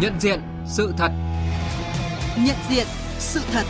Nhận 0.00 0.20
diện 0.20 0.40
sự 0.66 0.94
thật. 0.96 1.12
Nhận 2.38 2.56
diện 2.70 2.86
sự 3.18 3.40
thật. 3.52 3.64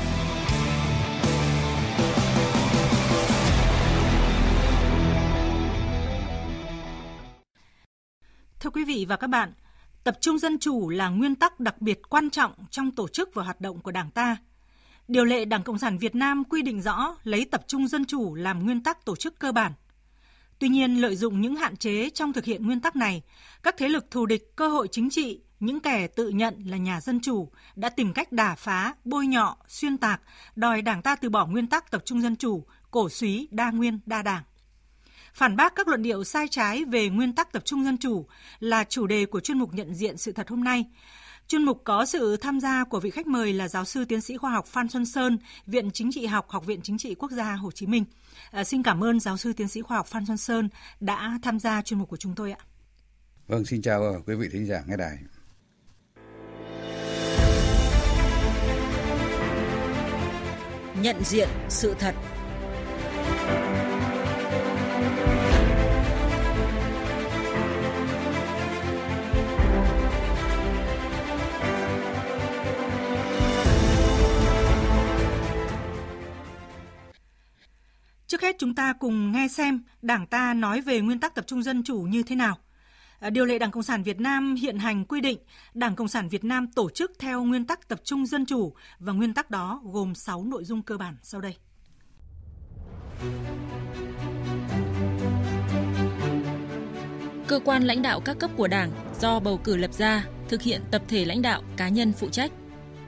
Thưa 8.60 8.70
quý 8.70 8.84
vị 8.84 9.06
và 9.08 9.16
các 9.16 9.26
bạn, 9.26 9.52
tập 10.04 10.18
trung 10.20 10.38
dân 10.38 10.58
chủ 10.58 10.88
là 10.88 11.08
nguyên 11.08 11.34
tắc 11.34 11.60
đặc 11.60 11.80
biệt 11.80 12.00
quan 12.08 12.30
trọng 12.30 12.52
trong 12.70 12.90
tổ 12.90 13.08
chức 13.08 13.34
và 13.34 13.42
hoạt 13.42 13.60
động 13.60 13.80
của 13.80 13.92
Đảng 13.92 14.10
ta. 14.10 14.36
Điều 15.08 15.24
lệ 15.24 15.44
Đảng 15.44 15.62
Cộng 15.62 15.78
sản 15.78 15.98
Việt 15.98 16.14
Nam 16.14 16.44
quy 16.44 16.62
định 16.62 16.82
rõ 16.82 17.16
lấy 17.24 17.44
tập 17.44 17.64
trung 17.66 17.88
dân 17.88 18.04
chủ 18.04 18.34
làm 18.34 18.64
nguyên 18.64 18.82
tắc 18.82 19.04
tổ 19.04 19.16
chức 19.16 19.38
cơ 19.38 19.52
bản– 19.52 19.72
Tuy 20.58 20.68
nhiên, 20.68 21.00
lợi 21.00 21.16
dụng 21.16 21.40
những 21.40 21.56
hạn 21.56 21.76
chế 21.76 22.10
trong 22.10 22.32
thực 22.32 22.44
hiện 22.44 22.66
nguyên 22.66 22.80
tắc 22.80 22.96
này, 22.96 23.22
các 23.62 23.74
thế 23.78 23.88
lực 23.88 24.10
thù 24.10 24.26
địch 24.26 24.56
cơ 24.56 24.68
hội 24.68 24.88
chính 24.88 25.10
trị, 25.10 25.40
những 25.66 25.80
kẻ 25.80 26.06
tự 26.06 26.28
nhận 26.28 26.54
là 26.66 26.76
nhà 26.76 27.00
dân 27.00 27.20
chủ 27.20 27.48
đã 27.76 27.88
tìm 27.88 28.12
cách 28.12 28.32
đả 28.32 28.54
phá, 28.54 28.94
bôi 29.04 29.26
nhọ, 29.26 29.56
xuyên 29.68 29.98
tạc, 29.98 30.20
đòi 30.56 30.82
Đảng 30.82 31.02
ta 31.02 31.16
từ 31.16 31.30
bỏ 31.30 31.46
nguyên 31.46 31.66
tắc 31.66 31.90
tập 31.90 32.02
trung 32.04 32.22
dân 32.22 32.36
chủ, 32.36 32.64
cổ 32.90 33.08
suý 33.08 33.48
đa 33.50 33.70
nguyên 33.70 34.00
đa 34.06 34.22
đảng. 34.22 34.42
Phản 35.34 35.56
bác 35.56 35.74
các 35.74 35.88
luận 35.88 36.02
điệu 36.02 36.24
sai 36.24 36.48
trái 36.48 36.84
về 36.84 37.08
nguyên 37.08 37.32
tắc 37.32 37.52
tập 37.52 37.62
trung 37.64 37.84
dân 37.84 37.98
chủ 37.98 38.26
là 38.60 38.84
chủ 38.84 39.06
đề 39.06 39.26
của 39.26 39.40
chuyên 39.40 39.58
mục 39.58 39.74
nhận 39.74 39.94
diện 39.94 40.16
sự 40.16 40.32
thật 40.32 40.48
hôm 40.48 40.64
nay. 40.64 40.84
Chuyên 41.48 41.62
mục 41.62 41.82
có 41.84 42.06
sự 42.06 42.36
tham 42.36 42.60
gia 42.60 42.84
của 42.84 43.00
vị 43.00 43.10
khách 43.10 43.26
mời 43.26 43.52
là 43.52 43.68
giáo 43.68 43.84
sư 43.84 44.04
tiến 44.04 44.20
sĩ 44.20 44.36
khoa 44.36 44.50
học 44.50 44.66
Phan 44.66 44.88
Xuân 44.88 45.06
Sơn, 45.06 45.38
Viện 45.66 45.90
Chính 45.90 46.10
trị 46.12 46.26
học, 46.26 46.50
Học 46.50 46.66
viện 46.66 46.80
Chính 46.82 46.98
trị 46.98 47.14
Quốc 47.14 47.30
gia 47.30 47.52
Hồ 47.52 47.70
Chí 47.70 47.86
Minh. 47.86 48.04
À, 48.50 48.64
xin 48.64 48.82
cảm 48.82 49.04
ơn 49.04 49.20
giáo 49.20 49.36
sư 49.36 49.52
tiến 49.52 49.68
sĩ 49.68 49.82
khoa 49.82 49.96
học 49.96 50.06
Phan 50.06 50.26
Xuân 50.26 50.36
Sơn 50.36 50.68
đã 51.00 51.38
tham 51.42 51.60
gia 51.60 51.82
chuyên 51.82 51.98
mục 51.98 52.08
của 52.08 52.16
chúng 52.16 52.34
tôi 52.34 52.52
ạ. 52.52 52.58
Vâng, 53.46 53.64
xin 53.64 53.82
chào 53.82 54.22
quý 54.26 54.34
vị 54.34 54.48
thính 54.52 54.66
giả 54.66 54.82
nghe 54.86 54.96
đài. 54.96 55.16
Nhận 61.02 61.24
diện 61.24 61.48
sự 61.68 61.94
thật 61.98 62.14
Trước 78.26 78.42
hết 78.42 78.56
chúng 78.58 78.74
ta 78.74 78.92
cùng 78.92 79.32
nghe 79.32 79.48
xem 79.48 79.82
Đảng 80.02 80.26
ta 80.26 80.54
nói 80.54 80.80
về 80.80 81.00
nguyên 81.00 81.20
tắc 81.20 81.34
tập 81.34 81.46
trung 81.46 81.62
dân 81.62 81.82
chủ 81.84 81.98
như 81.98 82.22
thế 82.22 82.36
nào. 82.36 82.58
À, 83.20 83.30
điều 83.30 83.44
lệ 83.44 83.58
Đảng 83.58 83.70
Cộng 83.70 83.82
sản 83.82 84.02
Việt 84.02 84.20
Nam 84.20 84.54
hiện 84.54 84.78
hành 84.78 85.04
quy 85.04 85.20
định 85.20 85.38
Đảng 85.74 85.96
Cộng 85.96 86.08
sản 86.08 86.28
Việt 86.28 86.44
Nam 86.44 86.66
tổ 86.72 86.90
chức 86.90 87.12
theo 87.18 87.44
nguyên 87.44 87.66
tắc 87.66 87.88
tập 87.88 88.00
trung 88.04 88.26
dân 88.26 88.46
chủ 88.46 88.72
và 88.98 89.12
nguyên 89.12 89.34
tắc 89.34 89.50
đó 89.50 89.80
gồm 89.84 90.14
6 90.14 90.44
nội 90.44 90.64
dung 90.64 90.82
cơ 90.82 90.96
bản 90.96 91.16
sau 91.22 91.40
đây. 91.40 91.56
Cơ 97.46 97.60
quan 97.64 97.82
lãnh 97.82 98.02
đạo 98.02 98.20
các 98.20 98.38
cấp 98.38 98.50
của 98.56 98.68
Đảng 98.68 98.90
do 99.20 99.40
bầu 99.40 99.60
cử 99.64 99.76
lập 99.76 99.92
ra 99.92 100.26
thực 100.48 100.62
hiện 100.62 100.80
tập 100.90 101.02
thể 101.08 101.24
lãnh 101.24 101.42
đạo 101.42 101.62
cá 101.76 101.88
nhân 101.88 102.12
phụ 102.12 102.28
trách. 102.28 102.52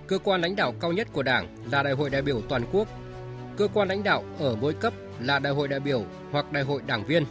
Cơ 0.07 0.19
quan 0.19 0.41
lãnh 0.41 0.57
đạo 0.57 0.75
cao 0.81 0.93
nhất 0.93 1.09
của 1.13 1.23
Đảng 1.23 1.57
là 1.71 1.83
Đại 1.83 1.93
hội 1.93 2.11
đại 2.11 2.23
biểu 2.23 2.41
toàn 2.49 2.63
quốc. 2.73 2.89
Cơ 3.57 3.69
quan 3.75 3.89
lãnh 3.89 4.03
đạo 4.03 4.25
ở 4.39 4.57
mỗi 4.57 4.75
cấp 4.75 4.93
là 5.21 5.39
đại 5.39 5.53
hội 5.53 5.69
đại 5.69 5.81
biểu 5.81 6.05
hoặc 6.31 6.53
đại 6.53 6.63
hội 6.63 6.83
đảng 6.87 7.07
viên. 7.07 7.25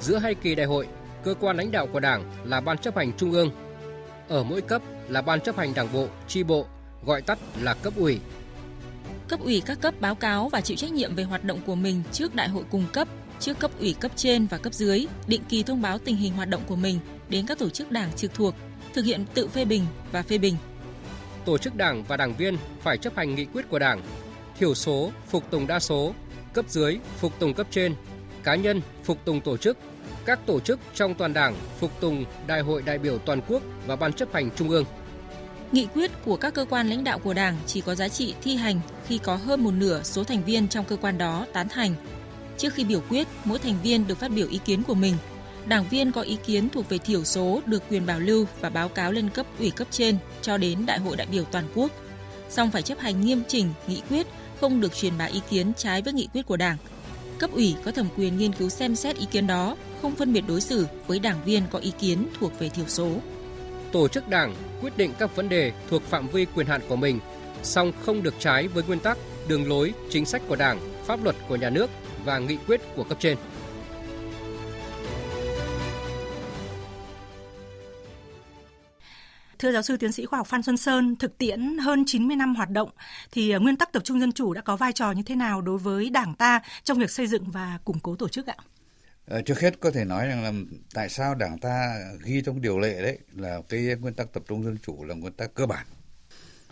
Giữa 0.00 0.18
hai 0.18 0.34
kỳ 0.34 0.54
đại 0.54 0.66
hội, 0.66 0.88
cơ 1.24 1.34
quan 1.40 1.56
lãnh 1.56 1.70
đạo 1.70 1.86
của 1.86 2.00
Đảng 2.00 2.24
là 2.44 2.60
Ban 2.60 2.78
chấp 2.78 2.96
hành 2.96 3.12
Trung 3.16 3.32
ương. 3.32 3.50
Ở 4.28 4.42
mỗi 4.42 4.60
cấp 4.60 4.82
là 5.08 5.22
Ban 5.22 5.40
chấp 5.40 5.56
hành 5.56 5.74
Đảng 5.74 5.92
bộ, 5.92 6.06
chi 6.28 6.42
bộ, 6.42 6.66
gọi 7.04 7.22
tắt 7.22 7.38
là 7.60 7.74
cấp 7.74 7.92
ủy. 7.96 8.18
Cấp 9.28 9.40
ủy 9.40 9.62
các 9.66 9.80
cấp 9.80 9.94
báo 10.00 10.14
cáo 10.14 10.48
và 10.48 10.60
chịu 10.60 10.76
trách 10.76 10.92
nhiệm 10.92 11.14
về 11.14 11.24
hoạt 11.24 11.44
động 11.44 11.60
của 11.66 11.74
mình 11.74 12.02
trước 12.12 12.34
đại 12.34 12.48
hội 12.48 12.64
cùng 12.70 12.84
cấp, 12.92 13.08
trước 13.40 13.58
cấp 13.58 13.70
ủy 13.80 13.94
cấp 14.00 14.12
trên 14.16 14.46
và 14.46 14.58
cấp 14.58 14.74
dưới, 14.74 15.06
định 15.26 15.42
kỳ 15.48 15.62
thông 15.62 15.82
báo 15.82 15.98
tình 15.98 16.16
hình 16.16 16.32
hoạt 16.32 16.48
động 16.48 16.62
của 16.66 16.76
mình 16.76 16.98
đến 17.28 17.46
các 17.46 17.58
tổ 17.58 17.68
chức 17.68 17.90
đảng 17.90 18.12
trực 18.16 18.34
thuộc, 18.34 18.54
thực 18.94 19.04
hiện 19.04 19.24
tự 19.34 19.48
phê 19.48 19.64
bình 19.64 19.86
và 20.12 20.22
phê 20.22 20.38
bình. 20.38 20.56
Tổ 21.44 21.58
chức 21.58 21.76
đảng 21.76 22.04
và 22.04 22.16
đảng 22.16 22.34
viên 22.36 22.56
phải 22.80 22.98
chấp 22.98 23.16
hành 23.16 23.34
nghị 23.34 23.44
quyết 23.44 23.68
của 23.68 23.78
đảng, 23.78 24.02
thiểu 24.58 24.74
số, 24.74 25.10
phục 25.28 25.50
tùng 25.50 25.66
đa 25.66 25.78
số, 25.78 26.14
cấp 26.52 26.64
dưới 26.68 26.98
phục 27.16 27.38
tùng 27.38 27.54
cấp 27.54 27.66
trên, 27.70 27.94
cá 28.42 28.54
nhân 28.54 28.80
phục 29.04 29.24
tùng 29.24 29.40
tổ 29.40 29.56
chức, 29.56 29.78
các 30.26 30.46
tổ 30.46 30.60
chức 30.60 30.80
trong 30.94 31.14
toàn 31.14 31.34
đảng 31.34 31.54
phục 31.80 32.00
tùng 32.00 32.24
Đại 32.46 32.60
hội 32.60 32.82
đại 32.82 32.98
biểu 32.98 33.18
toàn 33.18 33.40
quốc 33.48 33.62
và 33.86 33.96
Ban 33.96 34.12
chấp 34.12 34.32
hành 34.32 34.50
Trung 34.56 34.68
ương. 34.68 34.84
Nghị 35.72 35.86
quyết 35.94 36.10
của 36.24 36.36
các 36.36 36.54
cơ 36.54 36.64
quan 36.70 36.88
lãnh 36.88 37.04
đạo 37.04 37.18
của 37.18 37.34
Đảng 37.34 37.56
chỉ 37.66 37.80
có 37.80 37.94
giá 37.94 38.08
trị 38.08 38.34
thi 38.42 38.56
hành 38.56 38.80
khi 39.06 39.18
có 39.18 39.36
hơn 39.36 39.64
một 39.64 39.70
nửa 39.70 40.02
số 40.02 40.24
thành 40.24 40.44
viên 40.44 40.68
trong 40.68 40.84
cơ 40.84 40.96
quan 40.96 41.18
đó 41.18 41.46
tán 41.52 41.68
thành. 41.68 41.94
Trước 42.58 42.74
khi 42.74 42.84
biểu 42.84 43.02
quyết, 43.08 43.28
mỗi 43.44 43.58
thành 43.58 43.76
viên 43.82 44.06
được 44.06 44.18
phát 44.18 44.30
biểu 44.30 44.48
ý 44.48 44.60
kiến 44.64 44.82
của 44.82 44.94
mình. 44.94 45.14
Đảng 45.66 45.84
viên 45.90 46.12
có 46.12 46.20
ý 46.20 46.36
kiến 46.46 46.68
thuộc 46.68 46.88
về 46.88 46.98
thiểu 46.98 47.24
số 47.24 47.60
được 47.66 47.82
quyền 47.90 48.06
bảo 48.06 48.20
lưu 48.20 48.46
và 48.60 48.70
báo 48.70 48.88
cáo 48.88 49.12
lên 49.12 49.28
cấp 49.28 49.46
ủy 49.58 49.70
cấp 49.70 49.88
trên 49.90 50.16
cho 50.42 50.56
đến 50.56 50.86
Đại 50.86 50.98
hội 50.98 51.16
đại 51.16 51.26
biểu 51.30 51.44
toàn 51.44 51.64
quốc. 51.74 51.90
Song 52.48 52.70
phải 52.70 52.82
chấp 52.82 52.98
hành 52.98 53.20
nghiêm 53.20 53.42
chỉnh 53.48 53.72
nghị 53.86 54.02
quyết 54.08 54.26
không 54.60 54.80
được 54.80 54.94
truyền 54.96 55.18
bá 55.18 55.24
ý 55.24 55.40
kiến 55.50 55.72
trái 55.76 56.02
với 56.02 56.12
nghị 56.12 56.28
quyết 56.32 56.46
của 56.46 56.56
Đảng. 56.56 56.76
Cấp 57.42 57.50
ủy 57.52 57.74
có 57.84 57.90
thẩm 57.90 58.08
quyền 58.16 58.38
nghiên 58.38 58.52
cứu 58.52 58.68
xem 58.68 58.96
xét 58.96 59.16
ý 59.16 59.26
kiến 59.30 59.46
đó, 59.46 59.76
không 60.02 60.16
phân 60.16 60.32
biệt 60.32 60.44
đối 60.48 60.60
xử 60.60 60.86
với 61.06 61.18
đảng 61.18 61.44
viên 61.44 61.62
có 61.70 61.78
ý 61.78 61.92
kiến 62.00 62.26
thuộc 62.40 62.58
về 62.58 62.68
thiểu 62.68 62.84
số. 62.88 63.10
Tổ 63.92 64.08
chức 64.08 64.28
đảng 64.28 64.54
quyết 64.80 64.96
định 64.96 65.12
các 65.18 65.36
vấn 65.36 65.48
đề 65.48 65.72
thuộc 65.90 66.02
phạm 66.02 66.28
vi 66.28 66.46
quyền 66.54 66.66
hạn 66.66 66.80
của 66.88 66.96
mình, 66.96 67.18
song 67.62 67.92
không 68.02 68.22
được 68.22 68.34
trái 68.38 68.68
với 68.68 68.84
nguyên 68.86 68.98
tắc, 68.98 69.18
đường 69.48 69.68
lối, 69.68 69.92
chính 70.10 70.24
sách 70.24 70.42
của 70.48 70.56
Đảng, 70.56 70.80
pháp 71.06 71.24
luật 71.24 71.36
của 71.48 71.56
nhà 71.56 71.70
nước 71.70 71.90
và 72.24 72.38
nghị 72.38 72.56
quyết 72.66 72.80
của 72.96 73.04
cấp 73.04 73.18
trên. 73.20 73.36
Thưa 79.62 79.72
giáo 79.72 79.82
sư 79.82 79.96
tiến 79.96 80.12
sĩ 80.12 80.26
khoa 80.26 80.36
học 80.36 80.46
Phan 80.46 80.62
Xuân 80.62 80.76
Sơn, 80.76 81.16
thực 81.16 81.38
tiễn 81.38 81.78
hơn 81.78 82.04
90 82.06 82.36
năm 82.36 82.54
hoạt 82.54 82.70
động 82.70 82.90
thì 83.32 83.50
ờ, 83.50 83.60
nguyên 83.60 83.76
tắc 83.76 83.92
tập 83.92 84.02
trung 84.04 84.20
dân 84.20 84.32
chủ 84.32 84.54
đã 84.54 84.60
có 84.60 84.76
vai 84.76 84.92
trò 84.92 85.12
như 85.12 85.22
thế 85.22 85.34
nào 85.34 85.60
đối 85.60 85.78
với 85.78 86.10
Đảng 86.10 86.34
ta 86.34 86.60
trong 86.84 86.98
việc 86.98 87.10
xây 87.10 87.26
dựng 87.26 87.50
và 87.50 87.78
củng 87.84 88.00
cố 88.00 88.16
tổ 88.16 88.28
chức 88.28 88.46
ạ? 88.46 88.56
À, 89.26 89.40
trước 89.46 89.60
hết 89.60 89.80
có 89.80 89.90
thể 89.90 90.04
nói 90.04 90.26
rằng 90.26 90.42
là 90.42 90.52
tại 90.94 91.08
sao 91.08 91.34
Đảng 91.34 91.58
ta 91.58 91.94
ghi 92.24 92.42
trong 92.46 92.60
điều 92.60 92.78
lệ 92.78 93.02
đấy 93.02 93.18
là 93.36 93.60
cái 93.68 93.80
nguyên 94.00 94.14
tắc 94.14 94.32
tập 94.32 94.42
trung 94.48 94.64
dân 94.64 94.78
chủ 94.86 95.04
là 95.04 95.14
nguyên 95.14 95.32
tắc 95.32 95.54
cơ 95.54 95.66
bản. 95.66 95.86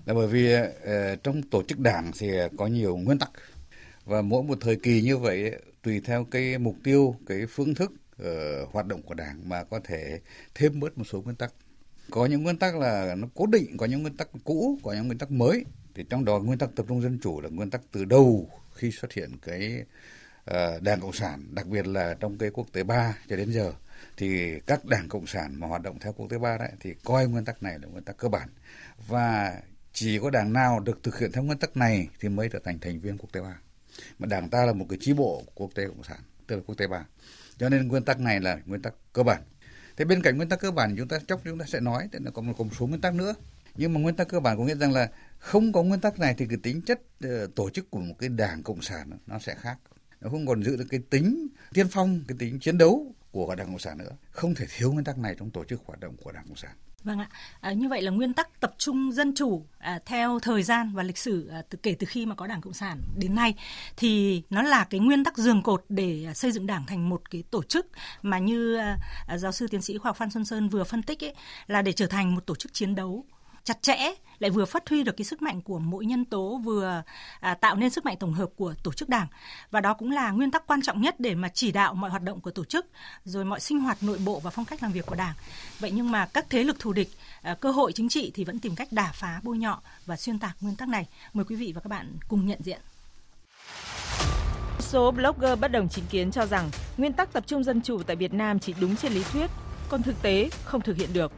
Là 0.06 0.14
bởi 0.14 0.26
vì 0.26 0.56
uh, 0.56 1.22
trong 1.22 1.42
tổ 1.42 1.62
chức 1.62 1.78
Đảng 1.78 2.10
thì 2.18 2.30
có 2.58 2.66
nhiều 2.66 2.96
nguyên 2.96 3.18
tắc 3.18 3.30
và 4.04 4.22
mỗi 4.22 4.42
một 4.42 4.58
thời 4.60 4.76
kỳ 4.76 5.02
như 5.02 5.16
vậy 5.16 5.52
tùy 5.82 6.00
theo 6.04 6.24
cái 6.24 6.58
mục 6.58 6.76
tiêu, 6.84 7.16
cái 7.26 7.46
phương 7.46 7.74
thức 7.74 7.92
uh, 8.22 8.72
hoạt 8.72 8.86
động 8.86 9.02
của 9.02 9.14
Đảng 9.14 9.48
mà 9.48 9.64
có 9.64 9.80
thể 9.84 10.20
thêm 10.54 10.80
bớt 10.80 10.98
một 10.98 11.04
số 11.04 11.20
nguyên 11.20 11.36
tắc 11.36 11.52
có 12.10 12.26
những 12.26 12.42
nguyên 12.42 12.56
tắc 12.56 12.76
là 12.76 13.14
nó 13.14 13.28
cố 13.34 13.46
định 13.46 13.76
có 13.76 13.86
những 13.86 14.02
nguyên 14.02 14.16
tắc 14.16 14.28
cũ 14.44 14.78
có 14.82 14.92
những 14.92 15.06
nguyên 15.06 15.18
tắc 15.18 15.30
mới 15.30 15.64
thì 15.94 16.04
trong 16.10 16.24
đó 16.24 16.38
nguyên 16.38 16.58
tắc 16.58 16.70
tập 16.76 16.86
trung 16.88 17.02
dân 17.02 17.18
chủ 17.22 17.40
là 17.40 17.48
nguyên 17.48 17.70
tắc 17.70 17.80
từ 17.92 18.04
đầu 18.04 18.50
khi 18.74 18.90
xuất 18.90 19.12
hiện 19.12 19.30
cái 19.42 19.84
đảng 20.80 21.00
cộng 21.00 21.12
sản 21.12 21.54
đặc 21.54 21.66
biệt 21.66 21.86
là 21.86 22.14
trong 22.20 22.38
cái 22.38 22.50
quốc 22.50 22.66
tế 22.72 22.82
ba 22.82 23.18
cho 23.28 23.36
đến 23.36 23.52
giờ 23.52 23.72
thì 24.16 24.60
các 24.66 24.84
đảng 24.84 25.08
cộng 25.08 25.26
sản 25.26 25.60
mà 25.60 25.66
hoạt 25.66 25.82
động 25.82 25.98
theo 26.00 26.12
quốc 26.12 26.30
tế 26.30 26.38
ba 26.38 26.58
đấy 26.58 26.70
thì 26.80 26.94
coi 27.04 27.28
nguyên 27.28 27.44
tắc 27.44 27.62
này 27.62 27.78
là 27.82 27.88
nguyên 27.88 28.04
tắc 28.04 28.16
cơ 28.16 28.28
bản 28.28 28.48
và 29.08 29.60
chỉ 29.92 30.18
có 30.18 30.30
đảng 30.30 30.52
nào 30.52 30.80
được 30.80 31.02
thực 31.02 31.18
hiện 31.18 31.32
theo 31.32 31.42
nguyên 31.42 31.58
tắc 31.58 31.76
này 31.76 32.08
thì 32.20 32.28
mới 32.28 32.48
trở 32.52 32.58
thành 32.64 32.78
thành 32.78 33.00
viên 33.00 33.18
quốc 33.18 33.32
tế 33.32 33.40
ba 33.40 33.58
mà 34.18 34.26
đảng 34.26 34.48
ta 34.48 34.64
là 34.64 34.72
một 34.72 34.86
cái 34.88 34.98
chi 35.00 35.12
bộ 35.12 35.42
của 35.46 35.52
quốc 35.54 35.70
tế 35.74 35.86
cộng 35.86 36.04
sản 36.04 36.20
tức 36.46 36.56
là 36.56 36.62
quốc 36.66 36.74
tế 36.78 36.86
ba 36.86 37.04
cho 37.58 37.68
nên 37.68 37.88
nguyên 37.88 38.04
tắc 38.04 38.20
này 38.20 38.40
là 38.40 38.58
nguyên 38.66 38.82
tắc 38.82 38.94
cơ 39.12 39.22
bản 39.22 39.42
thế 40.00 40.04
bên 40.04 40.22
cạnh 40.22 40.36
nguyên 40.36 40.48
tắc 40.48 40.60
cơ 40.60 40.70
bản 40.70 40.94
chúng 40.96 41.08
ta 41.08 41.18
chốc 41.26 41.40
chúng 41.44 41.58
ta 41.58 41.66
sẽ 41.66 41.80
nói 41.80 42.08
thì 42.12 42.18
nó 42.22 42.30
còn 42.30 42.46
một, 42.46 42.54
có 42.58 42.64
một 42.64 42.70
số 42.78 42.86
nguyên 42.86 43.00
tắc 43.00 43.14
nữa. 43.14 43.34
Nhưng 43.76 43.92
mà 43.92 44.00
nguyên 44.00 44.16
tắc 44.16 44.28
cơ 44.28 44.40
bản 44.40 44.58
có 44.58 44.64
nghĩa 44.64 44.74
rằng 44.74 44.92
là 44.92 45.08
không 45.38 45.72
có 45.72 45.82
nguyên 45.82 46.00
tắc 46.00 46.18
này 46.18 46.34
thì 46.38 46.46
cái 46.46 46.58
tính 46.62 46.82
chất 46.82 47.00
uh, 47.26 47.54
tổ 47.54 47.70
chức 47.70 47.90
của 47.90 48.00
một 48.00 48.14
cái 48.18 48.28
đảng 48.28 48.62
cộng 48.62 48.82
sản 48.82 49.10
nó 49.26 49.38
sẽ 49.38 49.54
khác. 49.54 49.78
Nó 50.20 50.30
không 50.30 50.46
còn 50.46 50.64
giữ 50.64 50.76
được 50.76 50.86
cái 50.90 51.00
tính 51.10 51.48
tiên 51.72 51.86
phong 51.90 52.20
cái 52.28 52.36
tính 52.38 52.60
chiến 52.60 52.78
đấu 52.78 53.14
của 53.30 53.54
đảng 53.54 53.66
cộng 53.66 53.78
sản 53.78 53.98
nữa. 53.98 54.16
Không 54.30 54.54
thể 54.54 54.66
thiếu 54.76 54.92
nguyên 54.92 55.04
tắc 55.04 55.18
này 55.18 55.34
trong 55.38 55.50
tổ 55.50 55.64
chức 55.64 55.82
hoạt 55.86 56.00
động 56.00 56.16
của 56.16 56.32
đảng 56.32 56.44
cộng 56.48 56.56
sản. 56.56 56.72
Vâng 57.04 57.18
ạ, 57.18 57.28
à, 57.60 57.72
như 57.72 57.88
vậy 57.88 58.02
là 58.02 58.10
nguyên 58.10 58.34
tắc 58.34 58.60
tập 58.60 58.74
trung 58.78 59.12
dân 59.12 59.34
chủ 59.34 59.66
à, 59.78 60.00
theo 60.06 60.38
thời 60.38 60.62
gian 60.62 60.92
và 60.94 61.02
lịch 61.02 61.18
sử 61.18 61.48
à, 61.48 61.62
từ 61.70 61.78
kể 61.82 61.94
từ 61.98 62.06
khi 62.06 62.26
mà 62.26 62.34
có 62.34 62.46
Đảng 62.46 62.60
Cộng 62.60 62.72
sản 62.72 63.00
đến 63.16 63.34
nay 63.34 63.54
thì 63.96 64.42
nó 64.50 64.62
là 64.62 64.84
cái 64.84 65.00
nguyên 65.00 65.24
tắc 65.24 65.38
giường 65.38 65.62
cột 65.62 65.84
để 65.88 66.24
à, 66.28 66.34
xây 66.34 66.52
dựng 66.52 66.66
Đảng 66.66 66.86
thành 66.86 67.08
một 67.08 67.30
cái 67.30 67.42
tổ 67.50 67.62
chức 67.62 67.86
mà 68.22 68.38
như 68.38 68.76
à, 68.76 68.98
à, 69.26 69.38
giáo 69.38 69.52
sư 69.52 69.66
tiến 69.70 69.82
sĩ 69.82 69.98
khoa 69.98 70.08
học 70.08 70.16
Phan 70.16 70.30
Xuân 70.30 70.44
Sơn 70.44 70.68
vừa 70.68 70.84
phân 70.84 71.02
tích 71.02 71.24
ấy 71.24 71.34
là 71.66 71.82
để 71.82 71.92
trở 71.92 72.06
thành 72.06 72.34
một 72.34 72.46
tổ 72.46 72.54
chức 72.54 72.72
chiến 72.72 72.94
đấu 72.94 73.24
chặt 73.70 73.82
chẽ 73.82 74.14
lại 74.38 74.50
vừa 74.50 74.64
phát 74.64 74.88
huy 74.88 75.02
được 75.02 75.16
cái 75.16 75.24
sức 75.24 75.42
mạnh 75.42 75.60
của 75.60 75.78
mỗi 75.78 76.06
nhân 76.06 76.24
tố 76.24 76.60
vừa 76.64 77.02
à, 77.40 77.54
tạo 77.54 77.76
nên 77.76 77.90
sức 77.90 78.04
mạnh 78.04 78.16
tổng 78.16 78.32
hợp 78.32 78.48
của 78.56 78.74
tổ 78.82 78.92
chức 78.92 79.08
đảng. 79.08 79.26
Và 79.70 79.80
đó 79.80 79.94
cũng 79.94 80.10
là 80.10 80.30
nguyên 80.30 80.50
tắc 80.50 80.66
quan 80.66 80.82
trọng 80.82 81.00
nhất 81.00 81.20
để 81.20 81.34
mà 81.34 81.48
chỉ 81.48 81.72
đạo 81.72 81.94
mọi 81.94 82.10
hoạt 82.10 82.22
động 82.22 82.40
của 82.40 82.50
tổ 82.50 82.64
chức 82.64 82.86
rồi 83.24 83.44
mọi 83.44 83.60
sinh 83.60 83.80
hoạt 83.80 84.02
nội 84.02 84.18
bộ 84.24 84.40
và 84.40 84.50
phong 84.50 84.64
cách 84.64 84.82
làm 84.82 84.92
việc 84.92 85.06
của 85.06 85.14
đảng. 85.14 85.34
Vậy 85.78 85.90
nhưng 85.90 86.10
mà 86.10 86.26
các 86.26 86.46
thế 86.50 86.64
lực 86.64 86.78
thù 86.78 86.92
địch 86.92 87.08
à, 87.42 87.54
cơ 87.60 87.70
hội 87.70 87.92
chính 87.92 88.08
trị 88.08 88.30
thì 88.34 88.44
vẫn 88.44 88.58
tìm 88.58 88.74
cách 88.74 88.88
đả 88.90 89.12
phá 89.12 89.40
bôi 89.42 89.58
nhọ 89.58 89.80
và 90.06 90.16
xuyên 90.16 90.38
tạc 90.38 90.56
nguyên 90.60 90.76
tắc 90.76 90.88
này. 90.88 91.06
Mời 91.32 91.44
quý 91.44 91.56
vị 91.56 91.72
và 91.74 91.80
các 91.80 91.88
bạn 91.88 92.16
cùng 92.28 92.46
nhận 92.46 92.58
diện. 92.62 92.80
Số 94.78 95.10
blogger 95.10 95.58
bất 95.58 95.72
đồng 95.72 95.88
chính 95.88 96.04
kiến 96.10 96.30
cho 96.30 96.46
rằng 96.46 96.70
nguyên 96.96 97.12
tắc 97.12 97.32
tập 97.32 97.44
trung 97.46 97.64
dân 97.64 97.82
chủ 97.82 98.02
tại 98.02 98.16
Việt 98.16 98.32
Nam 98.32 98.58
chỉ 98.58 98.74
đúng 98.80 98.96
trên 98.96 99.12
lý 99.12 99.22
thuyết, 99.32 99.50
còn 99.88 100.02
thực 100.02 100.22
tế 100.22 100.50
không 100.64 100.80
thực 100.80 100.96
hiện 100.96 101.12
được. 101.12 101.32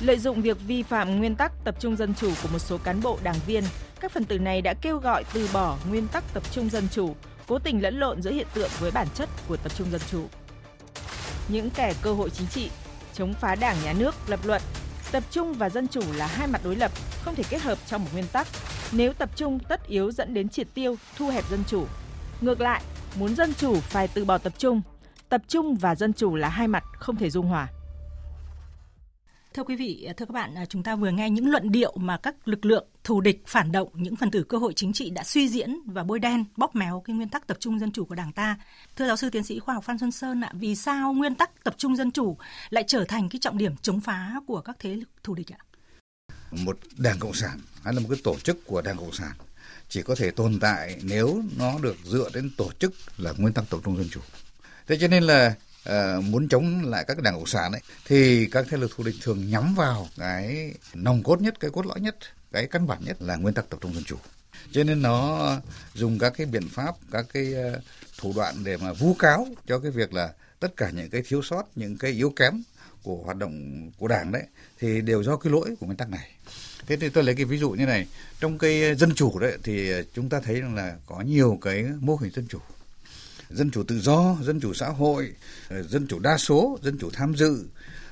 Lợi 0.00 0.18
dụng 0.18 0.42
việc 0.42 0.56
vi 0.66 0.82
phạm 0.82 1.18
nguyên 1.18 1.36
tắc 1.36 1.52
tập 1.64 1.74
trung 1.80 1.96
dân 1.96 2.14
chủ 2.14 2.32
của 2.42 2.48
một 2.52 2.58
số 2.58 2.78
cán 2.78 3.00
bộ 3.02 3.18
đảng 3.22 3.36
viên, 3.46 3.64
các 4.00 4.12
phần 4.12 4.24
tử 4.24 4.38
này 4.38 4.62
đã 4.62 4.74
kêu 4.74 4.98
gọi 4.98 5.24
từ 5.32 5.48
bỏ 5.52 5.76
nguyên 5.90 6.08
tắc 6.08 6.24
tập 6.34 6.42
trung 6.50 6.70
dân 6.70 6.88
chủ, 6.92 7.14
cố 7.48 7.58
tình 7.58 7.82
lẫn 7.82 7.98
lộn 7.98 8.22
giữa 8.22 8.30
hiện 8.30 8.46
tượng 8.54 8.70
với 8.80 8.90
bản 8.90 9.06
chất 9.14 9.28
của 9.48 9.56
tập 9.56 9.72
trung 9.76 9.90
dân 9.90 10.00
chủ. 10.10 10.22
Những 11.48 11.70
kẻ 11.70 11.94
cơ 12.02 12.12
hội 12.12 12.30
chính 12.30 12.46
trị, 12.46 12.70
chống 13.14 13.34
phá 13.34 13.54
đảng 13.54 13.76
nhà 13.84 13.92
nước, 13.92 14.14
lập 14.26 14.40
luận, 14.44 14.62
tập 15.12 15.22
trung 15.30 15.54
và 15.54 15.70
dân 15.70 15.88
chủ 15.88 16.00
là 16.16 16.26
hai 16.26 16.46
mặt 16.46 16.60
đối 16.64 16.76
lập, 16.76 16.90
không 17.22 17.34
thể 17.34 17.44
kết 17.50 17.62
hợp 17.62 17.78
trong 17.86 18.04
một 18.04 18.10
nguyên 18.12 18.26
tắc. 18.32 18.46
Nếu 18.92 19.12
tập 19.12 19.30
trung 19.36 19.58
tất 19.58 19.86
yếu 19.86 20.10
dẫn 20.10 20.34
đến 20.34 20.48
triệt 20.48 20.66
tiêu, 20.74 20.96
thu 21.16 21.28
hẹp 21.28 21.44
dân 21.50 21.64
chủ. 21.66 21.86
Ngược 22.40 22.60
lại, 22.60 22.82
muốn 23.14 23.34
dân 23.34 23.54
chủ 23.54 23.80
phải 23.80 24.08
từ 24.08 24.24
bỏ 24.24 24.38
tập 24.38 24.52
trung. 24.58 24.82
Tập 25.28 25.42
trung 25.48 25.74
và 25.74 25.94
dân 25.94 26.12
chủ 26.12 26.36
là 26.36 26.48
hai 26.48 26.68
mặt 26.68 26.84
không 26.98 27.16
thể 27.16 27.30
dung 27.30 27.46
hòa. 27.46 27.68
Thưa 29.54 29.64
quý 29.64 29.76
vị, 29.76 30.08
thưa 30.16 30.26
các 30.26 30.32
bạn, 30.32 30.54
à, 30.54 30.64
chúng 30.64 30.82
ta 30.82 30.96
vừa 30.96 31.10
nghe 31.10 31.30
những 31.30 31.50
luận 31.50 31.72
điệu 31.72 31.92
mà 31.96 32.16
các 32.16 32.48
lực 32.48 32.64
lượng 32.64 32.86
thù 33.04 33.20
địch, 33.20 33.42
phản 33.46 33.72
động, 33.72 33.88
những 33.94 34.16
phần 34.16 34.30
tử 34.30 34.42
cơ 34.42 34.58
hội 34.58 34.72
chính 34.76 34.92
trị 34.92 35.10
đã 35.10 35.24
suy 35.24 35.48
diễn 35.48 35.76
và 35.86 36.04
bôi 36.04 36.18
đen, 36.18 36.44
bóp 36.56 36.76
méo 36.76 37.02
cái 37.04 37.16
nguyên 37.16 37.28
tắc 37.28 37.46
tập 37.46 37.56
trung 37.60 37.78
dân 37.78 37.92
chủ 37.92 38.04
của 38.04 38.14
Đảng 38.14 38.32
ta. 38.32 38.56
Thưa 38.96 39.06
giáo 39.06 39.16
sư 39.16 39.30
tiến 39.30 39.44
sĩ 39.44 39.58
khoa 39.58 39.74
học 39.74 39.84
Phan 39.84 39.98
Xuân 39.98 40.10
Sơn 40.10 40.40
ạ, 40.40 40.50
vì 40.54 40.76
sao 40.76 41.12
nguyên 41.12 41.34
tắc 41.34 41.64
tập 41.64 41.74
trung 41.78 41.96
dân 41.96 42.10
chủ 42.10 42.36
lại 42.70 42.84
trở 42.86 43.04
thành 43.04 43.28
cái 43.28 43.38
trọng 43.38 43.58
điểm 43.58 43.76
chống 43.82 44.00
phá 44.00 44.34
của 44.46 44.60
các 44.60 44.76
thế 44.78 44.94
lực 44.94 45.08
thù 45.22 45.34
địch 45.34 45.52
ạ? 45.52 45.60
Một 46.50 46.78
đảng 46.96 47.18
cộng 47.18 47.34
sản 47.34 47.60
hay 47.84 47.94
là 47.94 48.00
một 48.00 48.06
cái 48.10 48.18
tổ 48.24 48.38
chức 48.38 48.66
của 48.66 48.82
đảng 48.82 48.96
cộng 48.96 49.12
sản 49.12 49.32
chỉ 49.88 50.02
có 50.02 50.14
thể 50.14 50.30
tồn 50.30 50.60
tại 50.60 51.00
nếu 51.02 51.42
nó 51.58 51.78
được 51.82 51.96
dựa 52.04 52.30
đến 52.34 52.50
tổ 52.56 52.70
chức 52.78 52.92
là 53.16 53.32
nguyên 53.36 53.54
tắc 53.54 53.64
tập 53.70 53.80
trung 53.84 53.96
dân 53.96 54.08
chủ. 54.10 54.20
Thế 54.86 54.98
cho 55.00 55.08
nên 55.08 55.22
là 55.22 55.54
uh, 55.88 56.24
muốn 56.24 56.48
chống 56.48 56.82
lại 56.84 57.04
các 57.08 57.22
đảng 57.22 57.34
cộng 57.34 57.46
sản 57.46 57.72
ấy 57.72 57.80
thì 58.06 58.46
các 58.46 58.66
thế 58.68 58.76
lực 58.76 58.90
thù 58.96 59.04
địch 59.04 59.16
thường 59.22 59.50
nhắm 59.50 59.74
vào 59.74 60.08
cái 60.18 60.74
nòng 60.94 61.22
cốt 61.22 61.40
nhất 61.40 61.60
cái 61.60 61.70
cốt 61.70 61.86
lõi 61.86 62.00
nhất 62.00 62.16
cái 62.52 62.66
căn 62.66 62.86
bản 62.86 63.04
nhất 63.04 63.16
là 63.22 63.36
nguyên 63.36 63.54
tắc 63.54 63.70
tập 63.70 63.78
trung 63.82 63.94
dân 63.94 64.04
chủ. 64.04 64.16
Cho 64.72 64.84
nên 64.84 65.02
nó 65.02 65.50
dùng 65.94 66.18
các 66.18 66.32
cái 66.36 66.46
biện 66.46 66.68
pháp 66.68 66.94
các 67.10 67.26
cái 67.32 67.54
uh, 67.54 67.82
thủ 68.18 68.32
đoạn 68.36 68.54
để 68.64 68.76
mà 68.76 68.92
vu 68.92 69.14
cáo 69.14 69.46
cho 69.66 69.78
cái 69.78 69.90
việc 69.90 70.12
là 70.12 70.32
tất 70.60 70.76
cả 70.76 70.90
những 70.90 71.10
cái 71.10 71.22
thiếu 71.26 71.42
sót 71.42 71.62
những 71.76 71.98
cái 71.98 72.10
yếu 72.10 72.30
kém 72.30 72.62
của 73.02 73.22
hoạt 73.24 73.36
động 73.36 73.90
của 73.98 74.08
đảng 74.08 74.32
đấy 74.32 74.42
thì 74.78 75.00
đều 75.00 75.22
do 75.22 75.36
cái 75.36 75.52
lỗi 75.52 75.76
của 75.80 75.86
nguyên 75.86 75.96
tắc 75.96 76.08
này. 76.10 76.30
Thế 76.86 76.96
thì 76.96 77.08
tôi 77.08 77.24
lấy 77.24 77.34
cái 77.34 77.44
ví 77.44 77.58
dụ 77.58 77.70
như 77.70 77.86
này. 77.86 78.06
Trong 78.40 78.58
cái 78.58 78.94
dân 78.94 79.14
chủ 79.14 79.38
đấy 79.38 79.58
thì 79.64 79.92
chúng 80.14 80.28
ta 80.28 80.40
thấy 80.40 80.60
rằng 80.60 80.74
là 80.74 80.96
có 81.06 81.20
nhiều 81.20 81.58
cái 81.62 81.84
mô 82.00 82.16
hình 82.16 82.32
dân 82.34 82.46
chủ 82.48 82.58
dân 83.50 83.70
chủ 83.70 83.82
tự 83.82 84.00
do, 84.00 84.36
dân 84.42 84.60
chủ 84.60 84.74
xã 84.74 84.88
hội, 84.88 85.32
ờ, 85.68 85.82
dân 85.82 86.06
chủ 86.06 86.18
đa 86.18 86.38
số, 86.38 86.78
dân 86.82 86.98
chủ 86.98 87.10
tham 87.12 87.34
dự 87.34 87.64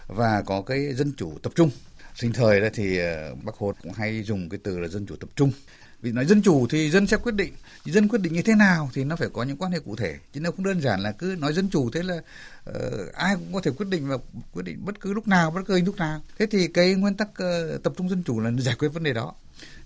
và 0.06 0.42
có 0.46 0.62
cái 0.62 0.94
dân 0.94 1.12
chủ 1.16 1.38
tập 1.42 1.52
trung. 1.54 1.70
Sinh 2.14 2.32
thời 2.32 2.60
đó 2.60 2.68
thì 2.74 2.98
ờ, 2.98 3.34
Bác 3.44 3.54
Hồ 3.54 3.74
cũng 3.82 3.92
hay 3.92 4.22
dùng 4.22 4.48
cái 4.48 4.60
từ 4.62 4.78
là 4.78 4.88
dân 4.88 5.06
chủ 5.06 5.16
tập 5.16 5.28
trung. 5.36 5.52
Vì 6.00 6.12
nói 6.12 6.26
dân 6.26 6.42
chủ 6.42 6.66
thì 6.70 6.90
dân 6.90 7.06
sẽ 7.06 7.16
quyết 7.16 7.34
định, 7.34 7.52
dân 7.84 8.08
quyết 8.08 8.20
định 8.20 8.32
như 8.32 8.42
thế 8.42 8.54
nào 8.54 8.90
thì 8.94 9.04
nó 9.04 9.16
phải 9.16 9.28
có 9.32 9.42
những 9.42 9.56
quan 9.56 9.72
hệ 9.72 9.78
cụ 9.78 9.96
thể. 9.96 10.16
Chứ 10.34 10.40
nó 10.40 10.50
không 10.50 10.64
đơn 10.64 10.80
giản 10.80 11.00
là 11.00 11.12
cứ 11.12 11.36
nói 11.38 11.52
dân 11.52 11.68
chủ 11.68 11.90
thế 11.90 12.02
là 12.02 12.16
uh, 12.70 13.12
ai 13.12 13.34
cũng 13.34 13.52
có 13.52 13.60
thể 13.60 13.70
quyết 13.70 13.88
định 13.88 14.08
và 14.08 14.16
quyết 14.52 14.62
định 14.62 14.84
bất 14.84 15.00
cứ 15.00 15.12
lúc 15.12 15.28
nào, 15.28 15.50
bất 15.50 15.60
cứ 15.66 15.80
lúc 15.80 15.96
nào. 15.96 16.22
Thế 16.38 16.46
thì 16.46 16.68
cái 16.68 16.94
nguyên 16.94 17.14
tắc 17.14 17.28
uh, 17.28 17.82
tập 17.82 17.92
trung 17.96 18.08
dân 18.08 18.22
chủ 18.22 18.40
là 18.40 18.50
giải 18.58 18.74
quyết 18.78 18.88
vấn 18.88 19.02
đề 19.02 19.12
đó. 19.12 19.34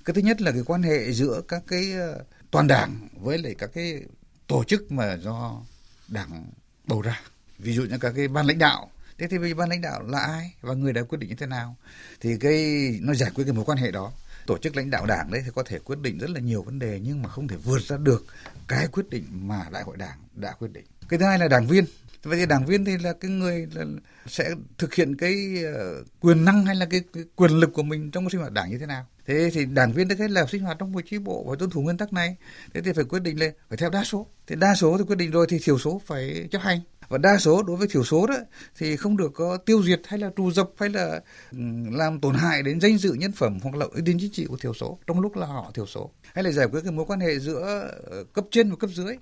Cái 0.04 0.14
thứ 0.14 0.20
nhất 0.20 0.40
là 0.40 0.50
cái 0.50 0.62
quan 0.66 0.82
hệ 0.82 1.12
giữa 1.12 1.42
các 1.48 1.62
cái 1.66 1.92
uh, 1.92 2.26
toàn 2.50 2.66
đảng 2.66 3.08
với 3.20 3.38
lại 3.38 3.54
các 3.58 3.70
cái 3.74 4.02
tổ 4.50 4.64
chức 4.64 4.92
mà 4.92 5.16
do 5.16 5.60
đảng 6.08 6.46
bầu 6.86 7.02
ra. 7.02 7.20
Ví 7.58 7.74
dụ 7.74 7.82
như 7.82 7.98
các 7.98 8.12
cái 8.16 8.28
ban 8.28 8.46
lãnh 8.46 8.58
đạo. 8.58 8.90
Thế 9.18 9.26
thì 9.30 9.54
ban 9.54 9.68
lãnh 9.68 9.80
đạo 9.80 10.02
là 10.02 10.18
ai 10.18 10.54
và 10.60 10.74
người 10.74 10.92
đã 10.92 11.02
quyết 11.02 11.18
định 11.18 11.30
như 11.30 11.36
thế 11.36 11.46
nào? 11.46 11.76
Thì 12.20 12.36
cái, 12.40 12.88
nó 13.00 13.14
giải 13.14 13.30
quyết 13.34 13.44
cái 13.44 13.52
mối 13.52 13.64
quan 13.64 13.78
hệ 13.78 13.90
đó. 13.90 14.12
Tổ 14.46 14.58
chức 14.58 14.76
lãnh 14.76 14.90
đạo 14.90 15.06
đảng 15.06 15.30
đấy 15.30 15.42
thì 15.44 15.50
có 15.54 15.62
thể 15.62 15.78
quyết 15.78 15.98
định 15.98 16.18
rất 16.18 16.30
là 16.30 16.40
nhiều 16.40 16.62
vấn 16.62 16.78
đề 16.78 17.00
nhưng 17.02 17.22
mà 17.22 17.28
không 17.28 17.48
thể 17.48 17.56
vượt 17.56 17.82
ra 17.82 17.96
được 17.96 18.26
cái 18.68 18.86
quyết 18.86 19.10
định 19.10 19.24
mà 19.30 19.66
đại 19.72 19.82
hội 19.82 19.96
đảng 19.96 20.18
đã 20.34 20.52
quyết 20.52 20.72
định. 20.72 20.84
Cái 21.08 21.18
thứ 21.18 21.26
hai 21.26 21.38
là 21.38 21.48
đảng 21.48 21.66
viên 21.66 21.84
vậy 22.22 22.38
thì 22.38 22.46
đảng 22.46 22.66
viên 22.66 22.84
thì 22.84 22.98
là 22.98 23.12
cái 23.12 23.30
người 23.30 23.68
là 23.74 23.84
sẽ 24.26 24.50
thực 24.78 24.94
hiện 24.94 25.16
cái 25.16 25.64
ờ, 25.74 26.04
quyền 26.20 26.44
năng 26.44 26.64
hay 26.64 26.74
là 26.76 26.86
cái, 26.90 27.00
cái 27.12 27.24
quyền 27.36 27.50
lực 27.50 27.70
của 27.72 27.82
mình 27.82 28.10
trong 28.10 28.30
sinh 28.30 28.40
hoạt 28.40 28.52
đảng 28.52 28.70
như 28.70 28.78
thế 28.78 28.86
nào? 28.86 29.06
Thế 29.26 29.50
thì 29.52 29.64
đảng 29.64 29.92
viên 29.92 30.08
trước 30.08 30.26
là 30.28 30.46
sinh 30.46 30.62
hoạt 30.62 30.76
trong 30.78 30.92
một 30.92 31.00
chi 31.10 31.18
bộ 31.18 31.44
phải 31.48 31.56
tuân 31.58 31.70
thủ 31.70 31.82
nguyên 31.82 31.96
tắc 31.96 32.12
này. 32.12 32.36
Thế 32.74 32.80
thì 32.80 32.92
phải 32.92 33.04
quyết 33.04 33.22
định 33.22 33.38
lên 33.38 33.54
phải 33.68 33.76
theo 33.76 33.90
đa 33.90 34.04
số. 34.04 34.26
Thì 34.46 34.56
đa 34.56 34.74
số 34.74 34.98
thì 34.98 35.04
quyết 35.04 35.16
định 35.16 35.30
rồi 35.30 35.46
thì 35.48 35.58
thiểu 35.58 35.78
số 35.78 36.02
phải 36.06 36.48
chấp 36.50 36.62
hành. 36.62 36.80
Và 37.08 37.18
đa 37.18 37.38
số 37.38 37.62
đối 37.62 37.76
với 37.76 37.88
thiểu 37.88 38.04
số 38.04 38.26
đó 38.26 38.36
thì 38.78 38.96
không 38.96 39.16
được 39.16 39.32
có 39.34 39.56
tiêu 39.56 39.82
diệt 39.82 40.00
hay 40.06 40.18
là 40.18 40.30
trù 40.36 40.50
dập 40.50 40.70
hay 40.76 40.88
là 40.88 41.20
ừ, 41.52 41.58
làm 41.90 42.20
tổn 42.20 42.34
hại 42.34 42.62
đến 42.62 42.80
danh 42.80 42.98
dự 42.98 43.12
nhân 43.12 43.32
phẩm 43.32 43.58
hoặc 43.62 43.74
là 43.74 43.86
uy 43.94 44.02
tín 44.06 44.16
chính 44.20 44.32
trị 44.32 44.46
của 44.46 44.56
thiểu 44.56 44.74
số 44.74 44.98
trong 45.06 45.20
lúc 45.20 45.36
là 45.36 45.46
họ 45.46 45.70
thiểu 45.74 45.86
số. 45.86 46.10
Hay 46.34 46.44
là 46.44 46.50
giải 46.50 46.66
quyết 46.66 46.80
cái 46.82 46.92
mối 46.92 47.04
quan 47.08 47.20
hệ 47.20 47.38
giữa 47.38 47.88
ờ, 48.10 48.24
cấp 48.32 48.44
trên 48.50 48.70
và 48.70 48.76
cấp 48.76 48.90
dưới 48.90 49.16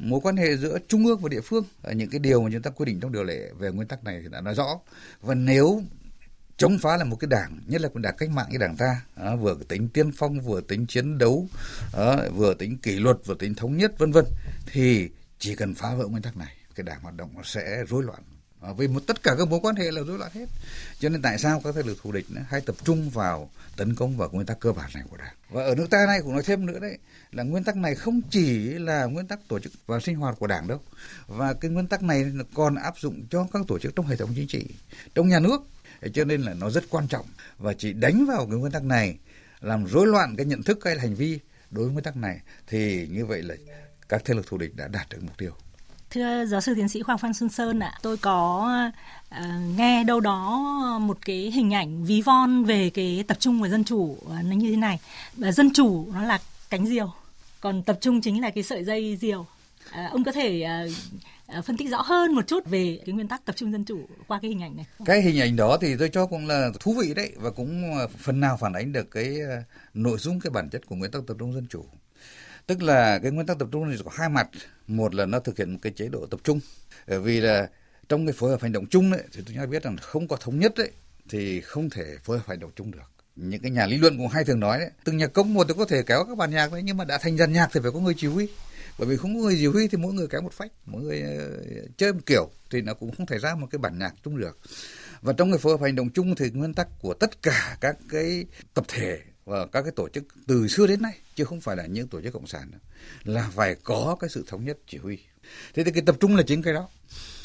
mối 0.00 0.20
quan 0.22 0.36
hệ 0.36 0.56
giữa 0.56 0.78
trung 0.88 1.06
ương 1.06 1.18
và 1.18 1.28
địa 1.28 1.40
phương 1.40 1.64
à, 1.82 1.92
những 1.92 2.10
cái 2.10 2.18
điều 2.18 2.42
mà 2.42 2.50
chúng 2.52 2.62
ta 2.62 2.70
quy 2.70 2.84
định 2.84 3.00
trong 3.00 3.12
điều 3.12 3.24
lệ 3.24 3.50
về 3.58 3.70
nguyên 3.70 3.88
tắc 3.88 4.04
này 4.04 4.20
thì 4.22 4.28
đã 4.30 4.40
nói 4.40 4.54
rõ. 4.54 4.80
Và 5.20 5.34
nếu 5.34 5.82
chống 6.56 6.78
phá 6.78 6.96
là 6.96 7.04
một 7.04 7.16
cái 7.16 7.28
đảng, 7.28 7.60
nhất 7.66 7.80
là 7.80 7.88
một 7.88 8.00
đảng 8.00 8.16
cách 8.18 8.30
mạng 8.30 8.46
như 8.50 8.58
đảng 8.58 8.76
ta 8.76 9.02
à, 9.14 9.36
vừa 9.36 9.56
tính 9.68 9.88
tiên 9.88 10.12
phong, 10.12 10.40
vừa 10.40 10.60
tính 10.60 10.86
chiến 10.86 11.18
đấu 11.18 11.48
à, 11.92 12.16
vừa 12.34 12.54
tính 12.54 12.78
kỷ 12.78 12.98
luật, 12.98 13.16
vừa 13.26 13.34
tính 13.34 13.54
thống 13.54 13.76
nhất, 13.76 13.98
vân 13.98 14.12
vân, 14.12 14.24
thì 14.66 15.08
chỉ 15.38 15.54
cần 15.54 15.74
phá 15.74 15.94
vỡ 15.94 16.06
nguyên 16.06 16.22
tắc 16.22 16.36
này, 16.36 16.56
cái 16.74 16.84
đảng 16.84 17.00
hoạt 17.00 17.16
động 17.16 17.30
nó 17.36 17.42
sẽ 17.44 17.84
rối 17.88 18.04
loạn 18.04 18.22
à, 18.60 18.72
vì 18.72 18.88
một 18.88 19.02
tất 19.06 19.22
cả 19.22 19.34
các 19.38 19.48
mối 19.48 19.60
quan 19.62 19.76
hệ 19.76 19.90
là 19.90 20.02
rối 20.02 20.18
loạn 20.18 20.30
hết. 20.34 20.46
Cho 20.98 21.08
nên 21.08 21.22
tại 21.22 21.38
sao 21.38 21.60
các 21.64 21.74
thế 21.74 21.82
lực 21.82 21.98
thù 22.02 22.12
địch 22.12 22.26
nữa 22.30 22.42
hay 22.48 22.60
tập 22.60 22.76
trung 22.84 23.10
vào 23.10 23.50
tấn 23.76 23.94
công 23.94 24.16
vào 24.16 24.28
nguyên 24.32 24.46
tắc 24.46 24.60
cơ 24.60 24.72
bản 24.72 24.90
này 24.94 25.04
của 25.10 25.16
đảng? 25.16 25.34
Và 25.50 25.64
ở 25.64 25.74
nước 25.74 25.90
ta 25.90 26.06
này 26.06 26.20
cũng 26.22 26.32
nói 26.32 26.42
thêm 26.42 26.66
nữa 26.66 26.78
đấy 26.80 26.98
là 27.32 27.42
nguyên 27.42 27.64
tắc 27.64 27.76
này 27.76 27.94
không 27.94 28.20
chỉ 28.30 28.58
là 28.60 29.04
nguyên 29.04 29.26
tắc 29.26 29.48
tổ 29.48 29.58
chức 29.58 29.72
và 29.86 30.00
sinh 30.00 30.16
hoạt 30.16 30.38
của 30.38 30.46
đảng 30.46 30.68
đâu. 30.68 30.80
Và 31.26 31.52
cái 31.52 31.70
nguyên 31.70 31.86
tắc 31.86 32.02
này 32.02 32.24
còn 32.54 32.74
áp 32.74 32.94
dụng 32.98 33.26
cho 33.30 33.46
các 33.52 33.62
tổ 33.68 33.78
chức 33.78 33.96
trong 33.96 34.06
hệ 34.06 34.16
thống 34.16 34.32
chính 34.34 34.48
trị 34.48 34.66
trong 35.14 35.28
nhà 35.28 35.40
nước. 35.40 35.62
Cho 36.14 36.24
nên 36.24 36.42
là 36.42 36.54
nó 36.54 36.70
rất 36.70 36.84
quan 36.90 37.08
trọng. 37.08 37.26
Và 37.58 37.72
chỉ 37.72 37.92
đánh 37.92 38.26
vào 38.26 38.46
cái 38.46 38.56
nguyên 38.56 38.72
tắc 38.72 38.84
này 38.84 39.18
làm 39.60 39.86
rối 39.86 40.06
loạn 40.06 40.36
cái 40.36 40.46
nhận 40.46 40.62
thức 40.62 40.78
hay 40.84 40.94
là 40.94 41.02
hành 41.02 41.14
vi 41.14 41.38
đối 41.70 41.84
với 41.84 41.92
nguyên 41.92 42.04
tắc 42.04 42.16
này 42.16 42.40
thì 42.66 43.08
như 43.10 43.26
vậy 43.26 43.42
là 43.42 43.54
các 44.08 44.22
thế 44.24 44.34
lực 44.34 44.46
thù 44.46 44.58
địch 44.58 44.76
đã 44.76 44.88
đạt 44.88 45.08
được 45.10 45.18
mục 45.22 45.38
tiêu. 45.38 45.52
Thưa 46.10 46.44
giáo 46.44 46.60
sư 46.60 46.74
tiến 46.74 46.88
sĩ 46.88 47.00
Hoàng 47.00 47.18
Phan 47.18 47.34
Xuân 47.34 47.50
Sơn 47.50 47.80
ạ, 47.80 47.98
tôi 48.02 48.16
có 48.16 48.68
uh, 49.28 49.36
nghe 49.76 50.04
đâu 50.04 50.20
đó 50.20 50.58
một 51.02 51.18
cái 51.24 51.36
hình 51.36 51.74
ảnh 51.74 52.04
ví 52.04 52.22
von 52.22 52.64
về 52.64 52.90
cái 52.90 53.24
tập 53.28 53.36
trung 53.40 53.62
và 53.62 53.68
dân 53.68 53.84
chủ 53.84 54.16
ờ, 54.28 54.42
nó 54.42 54.56
như 54.56 54.70
thế 54.70 54.76
này. 54.76 54.98
Dân 55.36 55.72
chủ 55.72 56.06
nó 56.14 56.22
là 56.22 56.40
cánh 56.70 56.86
diều, 56.86 57.12
còn 57.60 57.82
tập 57.82 57.98
trung 58.00 58.20
chính 58.20 58.40
là 58.40 58.50
cái 58.50 58.64
sợi 58.64 58.84
dây 58.84 59.16
diều. 59.20 59.40
Uh, 59.40 60.12
ông 60.12 60.24
có 60.24 60.32
thể 60.32 60.66
uh, 61.58 61.64
phân 61.64 61.76
tích 61.76 61.90
rõ 61.90 62.02
hơn 62.02 62.34
một 62.34 62.46
chút 62.46 62.66
về 62.66 63.00
cái 63.06 63.12
nguyên 63.12 63.28
tắc 63.28 63.44
tập 63.44 63.56
trung 63.56 63.72
dân 63.72 63.84
chủ 63.84 64.08
qua 64.26 64.38
cái 64.42 64.48
hình 64.48 64.62
ảnh 64.62 64.76
này. 64.76 64.86
Cái 65.04 65.22
hình 65.22 65.40
ảnh 65.40 65.56
đó 65.56 65.78
thì 65.80 65.96
tôi 65.98 66.08
cho 66.12 66.26
cũng 66.26 66.46
là 66.46 66.70
thú 66.80 66.94
vị 67.02 67.14
đấy 67.14 67.32
và 67.36 67.50
cũng 67.50 67.94
phần 68.18 68.40
nào 68.40 68.56
phản 68.60 68.72
ánh 68.72 68.92
được 68.92 69.10
cái 69.10 69.36
nội 69.94 70.18
dung 70.18 70.40
cái 70.40 70.50
bản 70.50 70.68
chất 70.70 70.86
của 70.86 70.96
nguyên 70.96 71.10
tắc 71.10 71.22
tập 71.26 71.36
trung 71.38 71.54
dân 71.54 71.66
chủ. 71.70 71.84
Tức 72.66 72.82
là 72.82 73.18
cái 73.18 73.30
nguyên 73.30 73.46
tắc 73.46 73.58
tập 73.58 73.68
trung 73.72 73.88
này 73.88 73.98
có 74.04 74.10
hai 74.14 74.28
mặt, 74.28 74.48
một 74.86 75.14
là 75.14 75.26
nó 75.26 75.40
thực 75.40 75.58
hiện 75.58 75.72
một 75.72 75.78
cái 75.82 75.92
chế 75.92 76.08
độ 76.08 76.26
tập 76.26 76.40
trung. 76.44 76.60
Bởi 77.06 77.20
vì 77.20 77.40
là 77.40 77.68
trong 78.08 78.26
cái 78.26 78.32
phối 78.32 78.50
hợp 78.50 78.62
hành 78.62 78.72
động 78.72 78.86
chung 78.86 79.10
đấy 79.10 79.22
thì 79.32 79.42
tôi 79.46 79.54
nhớ 79.54 79.66
biết 79.66 79.82
rằng 79.82 79.96
không 79.96 80.28
có 80.28 80.36
thống 80.36 80.58
nhất 80.58 80.72
đấy 80.76 80.90
thì 81.28 81.60
không 81.60 81.90
thể 81.90 82.16
phối 82.24 82.38
hợp 82.38 82.44
hành 82.48 82.60
động 82.60 82.70
chung 82.76 82.90
được. 82.90 83.10
Những 83.36 83.62
cái 83.62 83.70
nhà 83.70 83.86
lý 83.86 83.98
luận 83.98 84.18
cũng 84.18 84.28
hay 84.28 84.44
thường 84.44 84.60
nói 84.60 84.78
đấy 84.78 84.90
từng 85.04 85.16
nhạc 85.16 85.32
công 85.32 85.54
một 85.54 85.68
thì 85.68 85.74
có 85.78 85.84
thể 85.84 86.02
kéo 86.02 86.24
các 86.24 86.36
bản 86.36 86.50
nhạc 86.50 86.72
đấy 86.72 86.82
nhưng 86.84 86.96
mà 86.96 87.04
đã 87.04 87.18
thành 87.18 87.36
dàn 87.36 87.52
nhạc 87.52 87.68
thì 87.72 87.80
phải 87.82 87.90
có 87.90 88.00
người 88.00 88.14
chỉ 88.16 88.26
huy. 88.26 88.48
Bởi 88.98 89.08
vì 89.08 89.16
không 89.16 89.34
có 89.34 89.40
người 89.40 89.56
chỉ 89.58 89.66
huy 89.66 89.88
thì 89.88 89.98
mỗi 89.98 90.12
người 90.12 90.26
kéo 90.28 90.40
một 90.40 90.52
phách 90.52 90.72
mỗi 90.86 91.02
người 91.02 91.22
ờ, 91.22 91.62
chơi 91.96 92.12
một 92.12 92.20
kiểu 92.26 92.50
thì 92.70 92.80
nó 92.80 92.94
cũng 92.94 93.14
không 93.14 93.26
thể 93.26 93.38
ra 93.38 93.54
một 93.54 93.66
cái 93.70 93.78
bản 93.78 93.98
nhạc 93.98 94.14
chung 94.24 94.38
được. 94.38 94.58
Và 95.22 95.32
trong 95.32 95.50
cái 95.52 95.58
phối 95.58 95.72
hợp 95.72 95.82
hành 95.82 95.96
động 95.96 96.10
chung 96.10 96.34
thì 96.34 96.50
nguyên 96.50 96.74
tắc 96.74 96.88
của 97.00 97.14
tất 97.14 97.42
cả 97.42 97.76
các 97.80 97.96
cái 98.08 98.44
tập 98.74 98.84
thể 98.88 99.18
và 99.50 99.66
các 99.66 99.82
cái 99.82 99.92
tổ 99.96 100.08
chức 100.08 100.24
từ 100.46 100.68
xưa 100.68 100.86
đến 100.86 101.02
nay 101.02 101.18
chứ 101.34 101.44
không 101.44 101.60
phải 101.60 101.76
là 101.76 101.86
những 101.86 102.08
tổ 102.08 102.20
chức 102.20 102.32
cộng 102.32 102.46
sản 102.46 102.70
nữa, 102.70 102.78
là 103.24 103.50
phải 103.54 103.74
có 103.74 104.16
cái 104.20 104.30
sự 104.30 104.44
thống 104.46 104.64
nhất 104.64 104.78
chỉ 104.86 104.98
huy. 104.98 105.18
Thế 105.74 105.84
thì 105.84 105.90
cái 105.90 106.02
tập 106.06 106.16
trung 106.20 106.36
là 106.36 106.42
chính 106.46 106.62
cái 106.62 106.74
đó. 106.74 106.88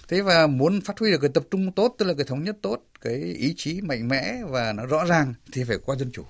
Thế 0.08 0.22
và 0.22 0.48
muốn 0.48 0.82
phát 0.82 1.00
huy 1.00 1.12
được 1.12 1.18
cái 1.22 1.30
tập 1.34 1.44
trung 1.52 1.72
tốt 1.72 1.96
tức 1.98 2.06
là 2.06 2.14
cái 2.14 2.26
thống 2.26 2.44
nhất 2.44 2.56
tốt 2.62 2.84
cái 3.02 3.16
ý 3.16 3.54
chí 3.58 3.82
mạnh 3.82 4.08
mẽ 4.08 4.44
và 4.50 4.74
nó 4.74 4.86
rõ 4.86 5.06
ràng 5.06 5.34
thì 5.52 5.64
phải 5.64 5.78
qua 5.86 5.96
dân 5.96 6.12
chủ. 6.12 6.26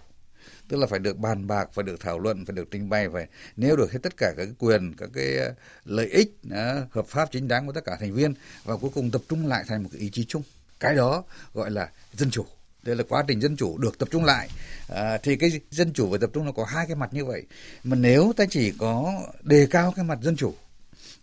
Tức 0.68 0.78
là 0.78 0.88
phải 0.88 1.00
được 1.00 1.18
bàn 1.18 1.48
bạc 1.48 1.70
phải 1.74 1.84
được 1.84 2.00
thảo 2.00 2.20
luận 2.20 2.46
phải 2.46 2.56
được 2.56 2.68
trình 2.72 2.90
bày 2.90 3.10
phải 3.14 3.28
nêu 3.56 3.76
được 3.76 3.92
hết 3.92 4.00
tất 4.04 4.18
cả 4.18 4.34
các 4.38 4.48
quyền 4.60 4.94
các 4.98 5.10
cái 5.14 5.38
ờ, 5.38 5.54
lợi 5.86 6.08
ích 6.08 6.38
đó, 6.44 6.76
hợp 6.92 7.08
pháp 7.08 7.30
chính 7.32 7.48
đáng 7.48 7.68
của 7.68 7.74
tất 7.74 7.86
cả 7.86 7.98
thành 8.00 8.14
viên 8.14 8.34
và 8.64 8.78
cuối 8.78 8.92
cùng 8.94 9.12
tập 9.12 9.22
trung 9.30 9.48
lại 9.48 9.64
thành 9.68 9.84
một 9.84 9.90
cái 9.92 10.02
ý 10.02 10.10
chí 10.10 10.26
chung. 10.26 10.44
Cái 10.80 10.96
đó 10.96 11.24
gọi 11.54 11.72
là 11.72 11.90
dân 12.14 12.32
chủ 12.32 12.46
đây 12.86 12.96
là 12.96 13.04
quá 13.10 13.24
trình 13.28 13.42
dân 13.42 13.58
chủ 13.58 13.78
được 13.78 14.00
tập 14.00 14.08
trung 14.12 14.26
lại. 14.26 14.50
À, 14.90 15.18
thì 15.24 15.36
cái 15.36 15.62
dân 15.72 15.94
chủ 15.94 16.10
và 16.10 16.18
tập 16.18 16.30
trung 16.34 16.46
nó 16.46 16.52
có 16.52 16.66
hai 16.66 16.86
cái 16.88 16.96
mặt 16.96 17.14
như 17.14 17.26
vậy. 17.26 17.44
Mà 17.84 17.96
nếu 17.96 18.34
ta 18.38 18.46
chỉ 18.50 18.74
có 18.78 19.14
đề 19.44 19.68
cao 19.72 19.94
cái 19.96 20.06
mặt 20.06 20.20
dân 20.22 20.36
chủ 20.36 20.54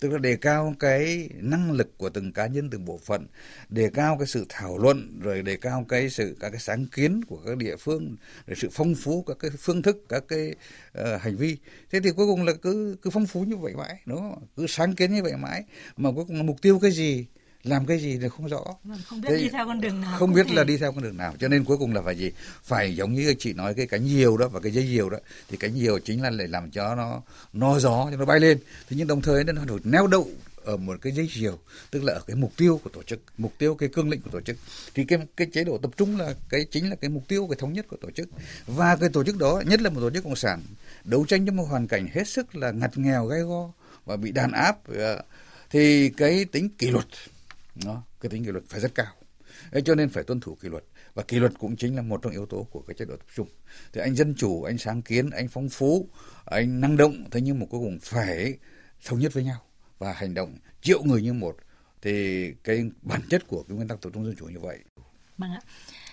tức 0.03 0.13
là 0.13 0.19
đề 0.19 0.37
cao 0.37 0.75
cái 0.79 1.29
năng 1.35 1.73
lực 1.73 1.99
của 1.99 2.09
từng 2.09 2.33
cá 2.33 2.47
nhân 2.47 2.71
từng 2.71 2.85
bộ 2.85 3.01
phận 3.05 3.27
đề 3.69 3.91
cao 3.95 4.17
cái 4.19 4.27
sự 4.27 4.47
thảo 4.49 4.79
luận 4.79 5.21
rồi 5.23 5.43
đề 5.43 5.57
cao 5.57 5.85
cái 5.89 6.11
sự 6.11 6.37
các 6.41 6.51
cái 6.51 6.61
sáng 6.61 6.87
kiến 6.87 7.25
của 7.25 7.41
các 7.47 7.57
địa 7.57 7.77
phương 7.77 8.17
rồi 8.47 8.57
sự 8.61 8.69
phong 8.73 8.95
phú 8.95 9.25
các 9.27 9.37
cái 9.41 9.51
phương 9.59 9.83
thức 9.83 10.05
các 10.09 10.25
cái 10.29 10.55
uh, 11.01 11.21
hành 11.21 11.37
vi 11.37 11.57
thế 11.91 12.01
thì 12.01 12.11
cuối 12.17 12.27
cùng 12.27 12.45
là 12.45 12.53
cứ 12.63 12.97
cứ 13.03 13.11
phong 13.11 13.27
phú 13.27 13.41
như 13.41 13.57
vậy 13.57 13.75
mãi 13.77 14.01
đúng 14.07 14.19
không? 14.19 14.47
Cứ 14.57 14.67
sáng 14.69 14.95
kiến 14.95 15.15
như 15.15 15.23
vậy 15.23 15.37
mãi. 15.37 15.65
Mà 15.97 16.11
cuối 16.15 16.25
cùng 16.29 16.37
là 16.37 16.43
mục 16.43 16.63
tiêu 16.63 16.79
cái 16.79 16.91
gì? 16.91 17.27
Làm 17.65 17.87
cái 17.87 17.99
gì 17.99 18.19
thì 18.23 18.29
không 18.29 18.47
rõ. 18.49 18.65
Vâng, 18.85 18.99
không 19.07 19.21
biết 19.21 19.29
Thế, 19.31 19.37
đi 19.37 19.49
theo 19.49 19.67
con 19.67 19.81
đường 19.81 20.01
nào 20.01 20.19
không 20.19 20.33
biết 20.33 20.47
thể. 20.49 20.55
là 20.55 20.65
đi 20.65 20.77
theo 20.77 20.93
con 20.93 21.03
đường 21.03 21.17
nào. 21.17 21.35
Cho 21.39 21.49
nên 21.49 21.65
cuối 21.65 21.77
cùng 21.79 21.95
là 21.95 22.03
phải 22.03 22.17
gì? 22.17 22.33
Phải 22.63 22.97
giống 22.97 23.15
như 23.15 23.35
chị 23.39 23.53
nói 23.53 23.75
cái 23.75 23.87
cánh 23.87 24.09
diều 24.09 24.37
đó 24.37 24.49
và 24.49 24.61
cái 24.61 24.73
dây 24.73 24.87
diều 24.87 25.11
đó. 25.11 25.19
Thì 25.49 25.57
cánh 25.57 25.75
diều 25.75 25.99
chính 25.99 26.23
là 26.23 26.31
để 26.31 26.47
làm 26.47 26.71
cho 26.71 26.95
nó 26.95 27.23
no 27.53 27.79
gió 27.79 28.09
cho 28.11 28.17
nó 28.17 28.25
bay 28.25 28.41
lên. 28.41 28.59
Thế 28.91 28.97
nhưng 28.97 29.07
đồng 29.07 29.23
thời 29.23 29.45
nó 29.45 29.53
phải 29.69 29.79
neo 29.85 30.07
đậu 30.07 30.29
ở 30.65 30.77
một 30.77 30.99
cái 31.03 31.13
dây 31.13 31.29
diều 31.33 31.59
tức 31.91 32.05
là 32.05 32.13
ở 32.13 32.21
cái 32.27 32.37
mục 32.37 32.53
tiêu 32.57 32.81
của 32.85 32.91
tổ 32.91 33.03
chức 33.03 33.21
mục 33.39 33.53
tiêu 33.59 33.75
cái 33.75 33.89
cương 33.89 34.11
lĩnh 34.11 34.21
của 34.21 34.31
tổ 34.31 34.41
chức. 34.41 34.57
Thì 34.95 35.05
cái 35.05 35.19
cái 35.37 35.47
chế 35.53 35.65
độ 35.65 35.79
tập 35.79 35.91
trung 35.97 36.19
là 36.19 36.35
cái 36.49 36.67
chính 36.71 36.91
là 36.91 36.97
cái 36.97 37.11
mục 37.11 37.29
tiêu 37.29 37.47
cái 37.51 37.57
thống 37.61 37.73
nhất 37.73 37.87
của 37.89 37.97
tổ 37.97 38.11
chức. 38.11 38.29
Và 38.67 38.97
cái 38.97 39.09
tổ 39.09 39.25
chức 39.25 39.39
đó 39.39 39.63
nhất 39.67 39.81
là 39.81 39.91
một 39.91 40.01
tổ 40.01 40.11
chức 40.11 40.25
cộng 40.25 40.37
sản 40.37 40.63
đấu 41.05 41.25
tranh 41.29 41.47
trong 41.47 41.57
một 41.57 41.65
hoàn 41.65 41.89
cảnh 41.89 42.09
hết 42.13 42.29
sức 42.29 42.57
là 42.57 42.71
ngặt 42.71 42.99
nghèo 42.99 43.27
gai 43.27 43.41
go 43.41 43.71
và 44.05 44.17
bị 44.17 44.33
đàn 44.33 44.53
áp 44.53 44.77
ờ, 44.95 45.23
thì 45.71 46.09
cái 46.09 46.45
tính 46.45 46.69
kỷ 46.69 46.91
luật 46.91 47.07
nó, 47.75 48.03
cái 48.21 48.31
tính 48.31 48.45
kỷ 48.45 48.51
luật 48.51 48.65
phải 48.69 48.81
rất 48.81 48.95
cao. 48.95 49.15
Thế 49.73 49.83
cho 49.85 49.95
nên 49.95 50.09
phải 50.09 50.25
tuân 50.25 50.41
thủ 50.41 50.55
kỷ 50.55 50.69
luật. 50.69 50.85
Và 51.15 51.23
kỷ 51.23 51.39
luật 51.39 51.53
cũng 51.59 51.77
chính 51.77 51.97
là 51.97 52.03
một 52.03 52.23
trong 52.23 52.33
yếu 52.33 52.47
tố 52.47 52.67
của 52.71 52.83
cái 52.83 52.95
chế 52.95 53.05
độ 53.05 53.17
tập 53.17 53.27
trung. 53.35 53.49
Thì 53.93 54.01
anh 54.01 54.15
dân 54.15 54.35
chủ, 54.35 54.63
anh 54.63 54.79
sáng 54.79 55.03
kiến, 55.03 55.31
anh 55.31 55.49
phong 55.49 55.69
phú, 55.69 56.09
anh 56.45 56.81
năng 56.81 56.97
động, 56.97 57.25
thế 57.31 57.41
nhưng 57.41 57.59
mà 57.59 57.67
cuối 57.71 57.81
cùng 57.81 57.99
phải 58.03 58.59
thống 59.05 59.19
nhất 59.19 59.33
với 59.33 59.45
nhau 59.45 59.63
và 59.99 60.13
hành 60.13 60.35
động 60.35 60.59
triệu 60.83 61.03
người 61.03 61.23
như 61.23 61.33
một. 61.33 61.57
Thì 62.03 62.47
cái 62.65 62.91
bản 63.03 63.21
chất 63.31 63.47
của 63.47 63.63
cái 63.63 63.77
nguyên 63.77 63.89
tắc 63.89 64.01
tập 64.01 64.11
trung 64.15 64.25
dân 64.25 64.37
chủ 64.39 64.47
như 64.47 64.59
vậy. 64.59 64.79
Vâng 65.39 65.51
ạ. 65.51 65.61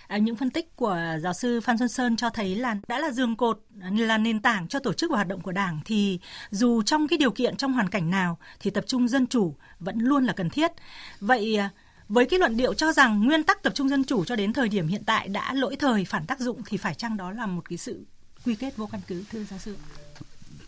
À, 0.10 0.18
những 0.18 0.36
phân 0.36 0.50
tích 0.50 0.76
của 0.76 0.98
giáo 1.22 1.34
sư 1.34 1.62
Phan 1.62 1.78
Xuân 1.78 1.90
Sơn 1.90 2.16
cho 2.18 2.30
thấy 2.30 2.56
là 2.56 2.76
đã 2.88 3.00
là 3.00 3.12
giường 3.12 3.36
cột 3.36 3.60
là 3.98 4.18
nền 4.18 4.42
tảng 4.42 4.68
cho 4.68 4.80
tổ 4.80 4.94
chức 4.94 5.12
và 5.12 5.16
hoạt 5.16 5.28
động 5.28 5.42
của 5.42 5.52
Đảng 5.52 5.80
thì 5.86 6.20
dù 6.52 6.82
trong 6.82 7.08
cái 7.08 7.18
điều 7.18 7.32
kiện 7.32 7.56
trong 7.56 7.74
hoàn 7.74 7.90
cảnh 7.90 8.10
nào 8.10 8.38
thì 8.60 8.70
tập 8.70 8.84
trung 8.88 9.08
dân 9.08 9.28
chủ 9.28 9.56
vẫn 9.80 10.00
luôn 10.00 10.26
là 10.26 10.34
cần 10.34 10.50
thiết. 10.50 10.72
Vậy 11.20 11.58
à, 11.58 11.70
với 12.08 12.26
cái 12.26 12.40
luận 12.40 12.58
điệu 12.58 12.74
cho 12.74 12.94
rằng 12.94 13.24
nguyên 13.26 13.44
tắc 13.44 13.64
tập 13.64 13.74
trung 13.76 13.90
dân 13.90 14.04
chủ 14.04 14.26
cho 14.26 14.36
đến 14.36 14.54
thời 14.54 14.70
điểm 14.70 14.88
hiện 14.88 15.04
tại 15.06 15.28
đã 15.28 15.54
lỗi 15.54 15.76
thời 15.76 16.06
phản 16.06 16.26
tác 16.26 16.40
dụng 16.40 16.62
thì 16.66 16.78
phải 16.78 16.94
chăng 16.94 17.18
đó 17.18 17.32
là 17.32 17.46
một 17.46 17.70
cái 17.70 17.78
sự 17.78 18.06
quy 18.46 18.56
kết 18.56 18.78
vô 18.78 18.90
căn 18.92 19.02
cứ 19.08 19.24
thưa 19.32 19.44
giáo 19.44 19.60
sư? 19.60 19.78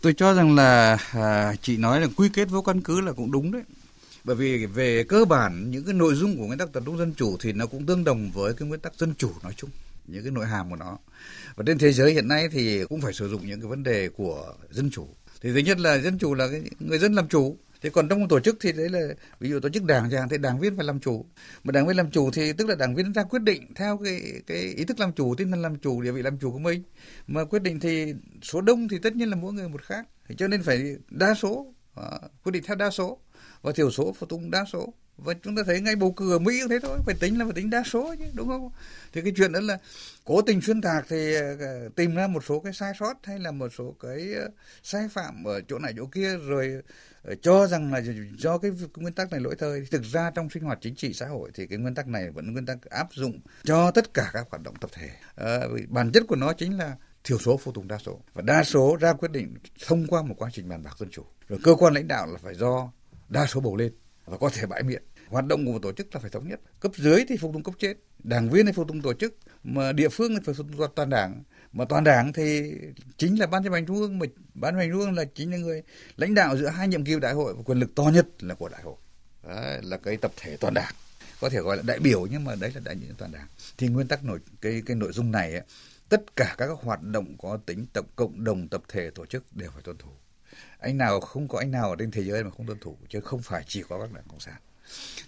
Tôi 0.02 0.14
cho 0.14 0.34
rằng 0.34 0.54
là 0.54 0.98
à, 1.12 1.54
chị 1.62 1.76
nói 1.76 2.00
là 2.00 2.06
quy 2.16 2.28
kết 2.28 2.44
vô 2.50 2.62
căn 2.62 2.80
cứ 2.80 3.00
là 3.00 3.12
cũng 3.12 3.32
đúng 3.32 3.52
đấy 3.52 3.62
bởi 4.24 4.36
vì 4.36 4.66
về 4.66 5.04
cơ 5.04 5.24
bản, 5.24 5.70
những 5.70 5.84
cái 5.84 5.94
nội 5.94 6.14
dung 6.14 6.36
của 6.36 6.46
nguyên 6.46 6.58
tắc 6.58 6.72
tập 6.72 6.82
trung 6.86 6.98
dân 6.98 7.14
chủ 7.14 7.36
thì 7.40 7.52
nó 7.52 7.66
cũng 7.66 7.86
tương 7.86 8.04
đồng 8.04 8.30
với 8.30 8.54
cái 8.54 8.68
nguyên 8.68 8.80
tắc 8.80 8.94
dân 8.94 9.14
chủ 9.18 9.30
nói 9.42 9.52
chung, 9.56 9.70
những 10.06 10.22
cái 10.22 10.32
nội 10.32 10.46
hàm 10.46 10.70
của 10.70 10.76
nó. 10.76 10.98
Và 11.56 11.64
trên 11.66 11.78
thế 11.78 11.92
giới 11.92 12.12
hiện 12.12 12.28
nay 12.28 12.48
thì 12.52 12.84
cũng 12.84 13.00
phải 13.00 13.12
sử 13.12 13.28
dụng 13.28 13.46
những 13.46 13.60
cái 13.60 13.68
vấn 13.68 13.82
đề 13.82 14.08
của 14.08 14.54
dân 14.70 14.90
chủ. 14.90 15.08
Thì 15.40 15.52
thứ 15.52 15.58
nhất 15.58 15.80
là 15.80 15.98
dân 15.98 16.18
chủ 16.18 16.34
là 16.34 16.48
cái 16.48 16.62
người 16.80 16.98
dân 16.98 17.12
làm 17.12 17.28
chủ. 17.28 17.56
Thế 17.80 17.90
còn 17.90 18.08
trong 18.08 18.20
một 18.20 18.26
tổ 18.30 18.40
chức 18.40 18.56
thì 18.60 18.72
đấy 18.72 18.88
là, 18.88 19.00
ví 19.40 19.50
dụ 19.50 19.60
tổ 19.60 19.68
chức 19.68 19.84
đảng 19.84 20.08
chẳng 20.10 20.20
hạn, 20.20 20.28
thì 20.28 20.38
đảng 20.38 20.60
viên 20.60 20.76
phải 20.76 20.84
làm 20.84 21.00
chủ. 21.00 21.26
Mà 21.64 21.72
đảng 21.72 21.86
viên 21.86 21.96
làm 21.96 22.10
chủ 22.10 22.30
thì 22.30 22.52
tức 22.52 22.68
là 22.68 22.74
đảng 22.74 22.94
viên 22.94 23.12
ra 23.12 23.24
quyết 23.24 23.42
định 23.42 23.74
theo 23.74 24.00
cái 24.04 24.22
cái 24.46 24.58
ý 24.58 24.84
thức 24.84 25.00
làm 25.00 25.12
chủ, 25.12 25.34
tinh 25.34 25.50
thần 25.50 25.62
làm 25.62 25.78
chủ, 25.78 26.02
địa 26.02 26.10
vị 26.10 26.22
làm 26.22 26.38
chủ 26.38 26.52
của 26.52 26.58
mình. 26.58 26.82
Mà 27.26 27.44
quyết 27.44 27.62
định 27.62 27.80
thì 27.80 28.14
số 28.42 28.60
đông 28.60 28.88
thì 28.88 28.98
tất 28.98 29.16
nhiên 29.16 29.30
là 29.30 29.36
mỗi 29.36 29.52
người 29.52 29.68
một 29.68 29.82
khác. 29.82 30.06
Cho 30.36 30.48
nên 30.48 30.62
phải 30.62 30.96
đa 31.10 31.34
số 31.34 31.74
uh, 32.00 32.30
quyết 32.44 32.52
định 32.52 32.62
theo 32.66 32.76
đa 32.76 32.90
số. 32.90 33.18
Và 33.62 33.72
thiểu 33.72 33.90
số 33.90 34.12
phục 34.12 34.28
tùng 34.28 34.50
đa 34.50 34.64
số. 34.72 34.94
Và 35.16 35.34
chúng 35.42 35.56
ta 35.56 35.62
thấy 35.66 35.80
ngay 35.80 35.96
bầu 35.96 36.12
cử 36.12 36.32
ở 36.32 36.38
Mỹ 36.38 36.60
cũng 36.60 36.70
thế 36.70 36.78
thôi. 36.82 36.98
Phải 37.06 37.14
tính 37.20 37.38
là 37.38 37.44
phải 37.44 37.54
tính 37.54 37.70
đa 37.70 37.82
số 37.86 38.14
chứ 38.18 38.24
đúng 38.34 38.48
không? 38.48 38.70
Thì 39.12 39.22
cái 39.22 39.32
chuyện 39.36 39.52
đó 39.52 39.60
là 39.60 39.78
cố 40.24 40.42
tình 40.42 40.60
xuyên 40.60 40.80
tạc 40.80 41.06
thì 41.08 41.34
ờ, 41.34 41.88
tìm 41.96 42.14
ra 42.14 42.26
một 42.26 42.44
số 42.44 42.60
cái 42.60 42.72
sai 42.72 42.92
sót 42.98 43.14
hay 43.22 43.38
là 43.38 43.50
một 43.50 43.68
số 43.78 43.96
cái 44.00 44.34
ờ, 44.34 44.48
sai 44.82 45.08
phạm 45.08 45.44
ở 45.44 45.60
chỗ 45.68 45.78
này 45.78 45.92
chỗ 45.96 46.06
kia 46.06 46.36
rồi 46.36 46.82
ờ, 47.22 47.34
cho 47.42 47.66
rằng 47.66 47.92
là 47.92 48.02
do 48.36 48.58
cái 48.58 48.70
nguyên 48.96 49.14
tắc 49.14 49.30
này 49.30 49.40
lỗi 49.40 49.54
thời. 49.58 49.80
Thì 49.80 49.86
thực 49.90 50.02
ra 50.04 50.30
trong 50.30 50.50
sinh 50.50 50.62
hoạt 50.62 50.78
chính 50.80 50.94
trị 50.94 51.12
xã 51.12 51.26
hội 51.26 51.50
thì 51.54 51.66
cái 51.66 51.78
nguyên 51.78 51.94
tắc 51.94 52.08
này 52.08 52.30
vẫn 52.30 52.52
nguyên 52.52 52.66
tắc 52.66 52.78
áp 52.90 53.08
dụng 53.12 53.40
cho 53.64 53.90
tất 53.90 54.14
cả 54.14 54.30
các 54.32 54.46
hoạt 54.50 54.62
động 54.62 54.74
tập 54.80 54.90
thể. 54.94 55.10
À, 55.34 55.60
bản 55.88 56.10
chất 56.12 56.22
của 56.28 56.36
nó 56.36 56.52
chính 56.52 56.78
là 56.78 56.96
thiểu 57.24 57.38
số 57.38 57.56
phụ 57.56 57.72
tùng 57.72 57.88
đa 57.88 57.98
số. 57.98 58.20
Và 58.34 58.42
đa 58.42 58.64
số 58.64 58.96
ra 59.00 59.12
quyết 59.12 59.30
định 59.30 59.54
thông 59.86 60.06
qua 60.06 60.22
một 60.22 60.34
quá 60.38 60.50
trình 60.52 60.68
bàn 60.68 60.82
bạc 60.82 60.96
dân 60.98 61.10
chủ. 61.10 61.24
Rồi 61.48 61.58
cơ 61.64 61.74
quan 61.74 61.94
lãnh 61.94 62.08
đạo 62.08 62.26
là 62.26 62.38
phải 62.42 62.54
do 62.54 62.90
đa 63.28 63.46
số 63.46 63.60
bầu 63.60 63.76
lên 63.76 63.92
và 64.24 64.38
có 64.38 64.50
thể 64.54 64.66
bãi 64.66 64.82
miệng 64.82 65.02
hoạt 65.28 65.46
động 65.46 65.66
của 65.66 65.72
một 65.72 65.78
tổ 65.82 65.92
chức 65.92 66.14
là 66.14 66.20
phải 66.20 66.30
thống 66.30 66.48
nhất. 66.48 66.60
Cấp 66.80 66.92
dưới 66.96 67.24
thì 67.28 67.36
phục 67.36 67.52
tùng 67.52 67.62
cấp 67.62 67.74
trên 67.78 67.96
đảng 68.18 68.50
viên 68.50 68.66
thì 68.66 68.72
phục 68.72 68.88
tùng 68.88 69.02
tổ 69.02 69.14
chức 69.14 69.36
mà 69.64 69.92
địa 69.92 70.08
phương 70.08 70.34
thì 70.34 70.40
phải 70.44 70.54
phục 70.54 70.66
tùng 70.76 70.88
toàn 70.94 71.10
đảng. 71.10 71.42
Mà 71.72 71.84
toàn 71.88 72.04
đảng 72.04 72.32
thì 72.32 72.72
chính 73.16 73.40
là 73.40 73.46
ban 73.46 73.64
chấp 73.64 73.72
hành 73.72 73.86
trung 73.86 73.96
ương 73.96 74.18
mà 74.18 74.26
ban 74.54 74.74
chấp 74.74 74.78
hành 74.78 74.90
trung 74.90 75.00
ương 75.00 75.12
là 75.12 75.24
chính 75.24 75.50
là 75.50 75.56
người 75.56 75.82
lãnh 76.16 76.34
đạo 76.34 76.56
giữa 76.56 76.68
hai 76.68 76.88
nhiệm 76.88 77.04
kỳ 77.04 77.20
đại 77.20 77.32
hội 77.32 77.54
và 77.54 77.62
quyền 77.62 77.78
lực 77.78 77.94
to 77.94 78.02
nhất 78.02 78.26
là 78.40 78.54
của 78.54 78.68
đại 78.68 78.82
hội. 78.82 78.96
Đấy, 79.48 79.80
là 79.82 79.96
cái 79.96 80.16
tập 80.16 80.32
thể 80.36 80.56
toàn 80.56 80.74
đảng. 80.74 80.94
Có 81.40 81.50
thể 81.50 81.60
gọi 81.60 81.76
là 81.76 81.82
đại 81.86 81.98
biểu 81.98 82.26
nhưng 82.26 82.44
mà 82.44 82.54
đấy 82.54 82.72
là 82.74 82.80
đại 82.84 82.96
diện 83.00 83.14
toàn 83.18 83.32
đảng. 83.32 83.46
Thì 83.78 83.88
nguyên 83.88 84.08
tắc 84.08 84.24
nội 84.24 84.38
cái 84.60 84.82
cái 84.86 84.96
nội 84.96 85.12
dung 85.12 85.30
này 85.30 85.52
ấy, 85.52 85.62
tất 86.12 86.36
cả 86.36 86.54
các 86.58 86.68
hoạt 86.82 87.02
động 87.02 87.36
có 87.38 87.58
tính 87.66 87.86
tập 87.92 88.06
cộng 88.16 88.44
đồng 88.44 88.68
tập 88.68 88.82
thể 88.88 89.10
tổ 89.10 89.26
chức 89.26 89.56
đều 89.56 89.70
phải 89.70 89.82
tuân 89.82 89.96
thủ. 89.98 90.10
Anh 90.78 90.98
nào 90.98 91.20
không 91.20 91.48
có 91.48 91.58
anh 91.58 91.70
nào 91.70 91.90
ở 91.90 91.96
trên 91.98 92.10
thế 92.10 92.24
giới 92.24 92.44
mà 92.44 92.50
không 92.50 92.66
tuân 92.66 92.78
thủ 92.78 92.96
chứ 93.08 93.20
không 93.20 93.42
phải 93.42 93.64
chỉ 93.66 93.82
có 93.88 94.00
các 94.00 94.12
đảng 94.12 94.24
cộng 94.28 94.40
sản. 94.40 94.54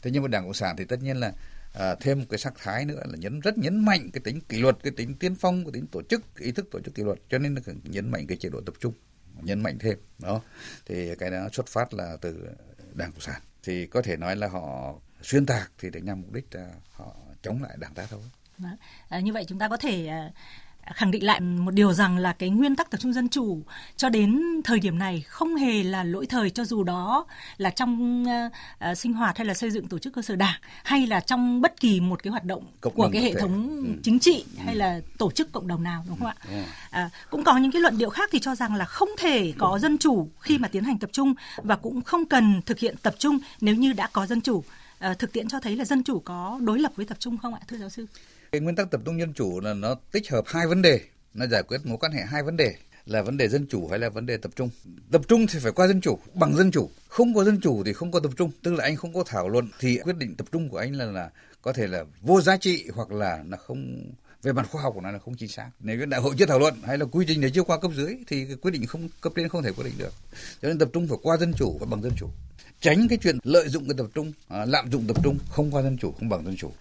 Thế 0.02 0.10
nhưng 0.10 0.22
mà 0.22 0.28
đảng 0.28 0.44
cộng 0.44 0.54
sản 0.54 0.76
thì 0.76 0.84
tất 0.84 1.02
nhiên 1.02 1.16
là 1.16 1.32
à, 1.74 1.94
thêm 2.00 2.18
một 2.18 2.24
cái 2.30 2.38
sắc 2.38 2.54
thái 2.56 2.84
nữa 2.84 3.02
là 3.04 3.16
nhấn 3.16 3.40
rất 3.40 3.58
nhấn 3.58 3.84
mạnh 3.84 4.10
cái 4.12 4.20
tính 4.24 4.40
kỷ 4.40 4.58
luật 4.58 4.76
cái 4.82 4.92
tính 4.96 5.14
tiên 5.14 5.34
phong 5.34 5.64
cái 5.64 5.72
tính 5.72 5.86
tổ 5.86 6.02
chức 6.02 6.22
cái 6.34 6.46
ý 6.46 6.52
thức 6.52 6.68
tổ 6.70 6.80
chức 6.80 6.94
kỷ 6.94 7.02
luật 7.02 7.18
cho 7.28 7.38
nên 7.38 7.54
là 7.54 7.60
nhấn 7.84 8.10
mạnh 8.10 8.26
cái 8.26 8.38
chế 8.38 8.48
độ 8.48 8.60
tập 8.60 8.74
trung 8.80 8.94
nhấn 9.42 9.62
mạnh 9.62 9.78
thêm 9.78 9.98
đó. 10.18 10.40
Thì 10.86 11.14
cái 11.14 11.30
đó 11.30 11.48
xuất 11.52 11.66
phát 11.66 11.94
là 11.94 12.16
từ 12.20 12.48
đảng 12.94 13.12
cộng 13.12 13.20
sản. 13.20 13.40
Thì 13.62 13.86
có 13.86 14.02
thể 14.02 14.16
nói 14.16 14.36
là 14.36 14.48
họ 14.48 14.94
xuyên 15.22 15.46
tạc 15.46 15.72
thì 15.78 15.90
để 15.90 16.00
nhằm 16.00 16.20
mục 16.20 16.32
đích 16.32 16.54
là 16.54 16.72
họ 16.92 17.16
chống 17.42 17.62
lại 17.62 17.76
đảng 17.78 17.94
ta 17.94 18.06
thôi. 18.10 18.20
Vâng. 18.58 18.76
À, 19.08 19.20
như 19.20 19.32
vậy 19.32 19.44
chúng 19.48 19.58
ta 19.58 19.68
có 19.68 19.76
thể 19.76 20.06
à, 20.06 20.30
khẳng 20.94 21.10
định 21.10 21.24
lại 21.24 21.40
một 21.40 21.70
điều 21.74 21.92
rằng 21.92 22.18
là 22.18 22.32
cái 22.32 22.50
nguyên 22.50 22.76
tắc 22.76 22.90
tập 22.90 22.98
trung 22.98 23.12
dân 23.12 23.28
chủ 23.28 23.62
cho 23.96 24.08
đến 24.08 24.42
thời 24.64 24.80
điểm 24.80 24.98
này 24.98 25.24
không 25.28 25.56
hề 25.56 25.82
là 25.82 26.04
lỗi 26.04 26.26
thời 26.26 26.50
cho 26.50 26.64
dù 26.64 26.84
đó 26.84 27.26
là 27.56 27.70
trong 27.70 28.22
uh, 28.90 28.98
sinh 28.98 29.12
hoạt 29.12 29.38
hay 29.38 29.46
là 29.46 29.54
xây 29.54 29.70
dựng 29.70 29.88
tổ 29.88 29.98
chức 29.98 30.14
cơ 30.14 30.22
sở 30.22 30.36
đảng 30.36 30.60
hay 30.84 31.06
là 31.06 31.20
trong 31.20 31.60
bất 31.60 31.80
kỳ 31.80 32.00
một 32.00 32.22
cái 32.22 32.30
hoạt 32.30 32.44
động 32.44 32.64
cộng 32.80 32.94
của 32.94 33.08
cái 33.12 33.22
hệ 33.22 33.32
thể. 33.32 33.40
thống 33.40 33.84
ừ. 33.86 34.00
chính 34.02 34.18
trị 34.18 34.44
ừ. 34.56 34.62
hay 34.64 34.76
là 34.76 35.00
tổ 35.18 35.30
chức 35.30 35.52
cộng 35.52 35.66
đồng 35.66 35.82
nào 35.82 36.04
đúng 36.08 36.18
không 36.18 36.28
ạ? 36.28 36.34
Ừ. 36.50 36.56
À, 36.90 37.10
cũng 37.30 37.44
có 37.44 37.58
những 37.58 37.72
cái 37.72 37.82
luận 37.82 37.98
điệu 37.98 38.10
khác 38.10 38.28
thì 38.32 38.38
cho 38.38 38.54
rằng 38.54 38.74
là 38.74 38.84
không 38.84 39.08
thể 39.18 39.52
có 39.58 39.78
dân 39.78 39.98
chủ 39.98 40.28
khi 40.40 40.58
mà 40.58 40.68
tiến 40.68 40.84
hành 40.84 40.98
tập 40.98 41.10
trung 41.12 41.34
và 41.56 41.76
cũng 41.76 42.02
không 42.02 42.24
cần 42.24 42.62
thực 42.66 42.78
hiện 42.78 42.94
tập 43.02 43.14
trung 43.18 43.38
nếu 43.60 43.74
như 43.74 43.92
đã 43.92 44.08
có 44.12 44.26
dân 44.26 44.40
chủ. 44.40 44.64
À, 44.98 45.14
thực 45.14 45.32
tiễn 45.32 45.48
cho 45.48 45.60
thấy 45.60 45.76
là 45.76 45.84
dân 45.84 46.02
chủ 46.02 46.18
có 46.18 46.58
đối 46.62 46.78
lập 46.78 46.92
với 46.96 47.06
tập 47.06 47.16
trung 47.20 47.38
không 47.38 47.54
ạ, 47.54 47.60
thưa 47.68 47.76
giáo 47.76 47.88
sư? 47.88 48.06
Cái 48.54 48.60
nguyên 48.60 48.76
tắc 48.76 48.90
tập 48.90 49.00
trung 49.04 49.20
dân 49.20 49.32
chủ 49.32 49.60
là 49.60 49.74
nó 49.74 49.94
tích 50.12 50.30
hợp 50.30 50.44
hai 50.46 50.66
vấn 50.66 50.82
đề, 50.82 51.00
nó 51.34 51.46
giải 51.46 51.62
quyết 51.62 51.78
mối 51.84 51.98
quan 51.98 52.12
hệ 52.12 52.22
hai 52.22 52.42
vấn 52.42 52.56
đề 52.56 52.74
là 53.06 53.22
vấn 53.22 53.36
đề 53.36 53.48
dân 53.48 53.66
chủ 53.66 53.88
hay 53.88 53.98
là 53.98 54.08
vấn 54.08 54.26
đề 54.26 54.36
tập 54.36 54.52
trung. 54.56 54.70
Tập 55.10 55.22
trung 55.28 55.46
thì 55.46 55.58
phải 55.58 55.72
qua 55.72 55.86
dân 55.86 56.00
chủ, 56.00 56.18
bằng 56.34 56.56
dân 56.56 56.70
chủ. 56.70 56.90
Không 57.08 57.34
có 57.34 57.44
dân 57.44 57.60
chủ 57.60 57.84
thì 57.84 57.92
không 57.92 58.12
có 58.12 58.20
tập 58.20 58.32
trung, 58.36 58.50
tức 58.62 58.74
là 58.74 58.84
anh 58.84 58.96
không 58.96 59.12
có 59.14 59.24
thảo 59.26 59.48
luận 59.48 59.68
thì 59.80 59.98
quyết 60.04 60.16
định 60.16 60.34
tập 60.34 60.46
trung 60.52 60.68
của 60.68 60.78
anh 60.78 60.92
là 60.92 61.04
là 61.04 61.30
có 61.62 61.72
thể 61.72 61.86
là 61.86 62.04
vô 62.20 62.40
giá 62.40 62.56
trị 62.56 62.84
hoặc 62.94 63.12
là 63.12 63.44
là 63.48 63.56
không 63.56 64.10
về 64.42 64.52
mặt 64.52 64.68
khoa 64.70 64.82
học 64.82 64.92
của 64.94 65.00
nó 65.00 65.10
là 65.10 65.18
không 65.18 65.36
chính 65.36 65.48
xác. 65.48 65.70
Nếu 65.80 65.98
cái 65.98 66.06
đại 66.06 66.20
hội 66.20 66.34
chưa 66.38 66.46
thảo 66.46 66.58
luận 66.58 66.74
hay 66.84 66.98
là 66.98 67.04
quy 67.04 67.24
trình 67.28 67.40
này 67.40 67.50
chưa 67.54 67.62
qua 67.62 67.80
cấp 67.80 67.90
dưới 67.94 68.16
thì 68.26 68.44
cái 68.46 68.56
quyết 68.56 68.70
định 68.70 68.86
không 68.86 69.08
cấp 69.20 69.32
trên 69.36 69.48
không 69.48 69.62
thể 69.62 69.72
quyết 69.72 69.84
định 69.84 69.98
được. 69.98 70.12
Cho 70.62 70.68
nên 70.68 70.78
tập 70.78 70.88
trung 70.92 71.08
phải 71.08 71.18
qua 71.22 71.36
dân 71.36 71.52
chủ 71.54 71.78
và 71.80 71.86
bằng 71.90 72.02
dân 72.02 72.12
chủ. 72.16 72.28
Tránh 72.80 73.08
cái 73.08 73.18
chuyện 73.22 73.38
lợi 73.42 73.68
dụng 73.68 73.88
cái 73.88 73.94
tập 73.98 74.06
trung, 74.14 74.32
à, 74.48 74.64
lạm 74.64 74.90
dụng 74.90 75.06
tập 75.06 75.16
trung 75.24 75.38
không 75.50 75.70
qua 75.70 75.82
dân 75.82 75.98
chủ 75.98 76.12
không 76.12 76.28
bằng 76.28 76.44
dân 76.44 76.56
chủ 76.56 76.72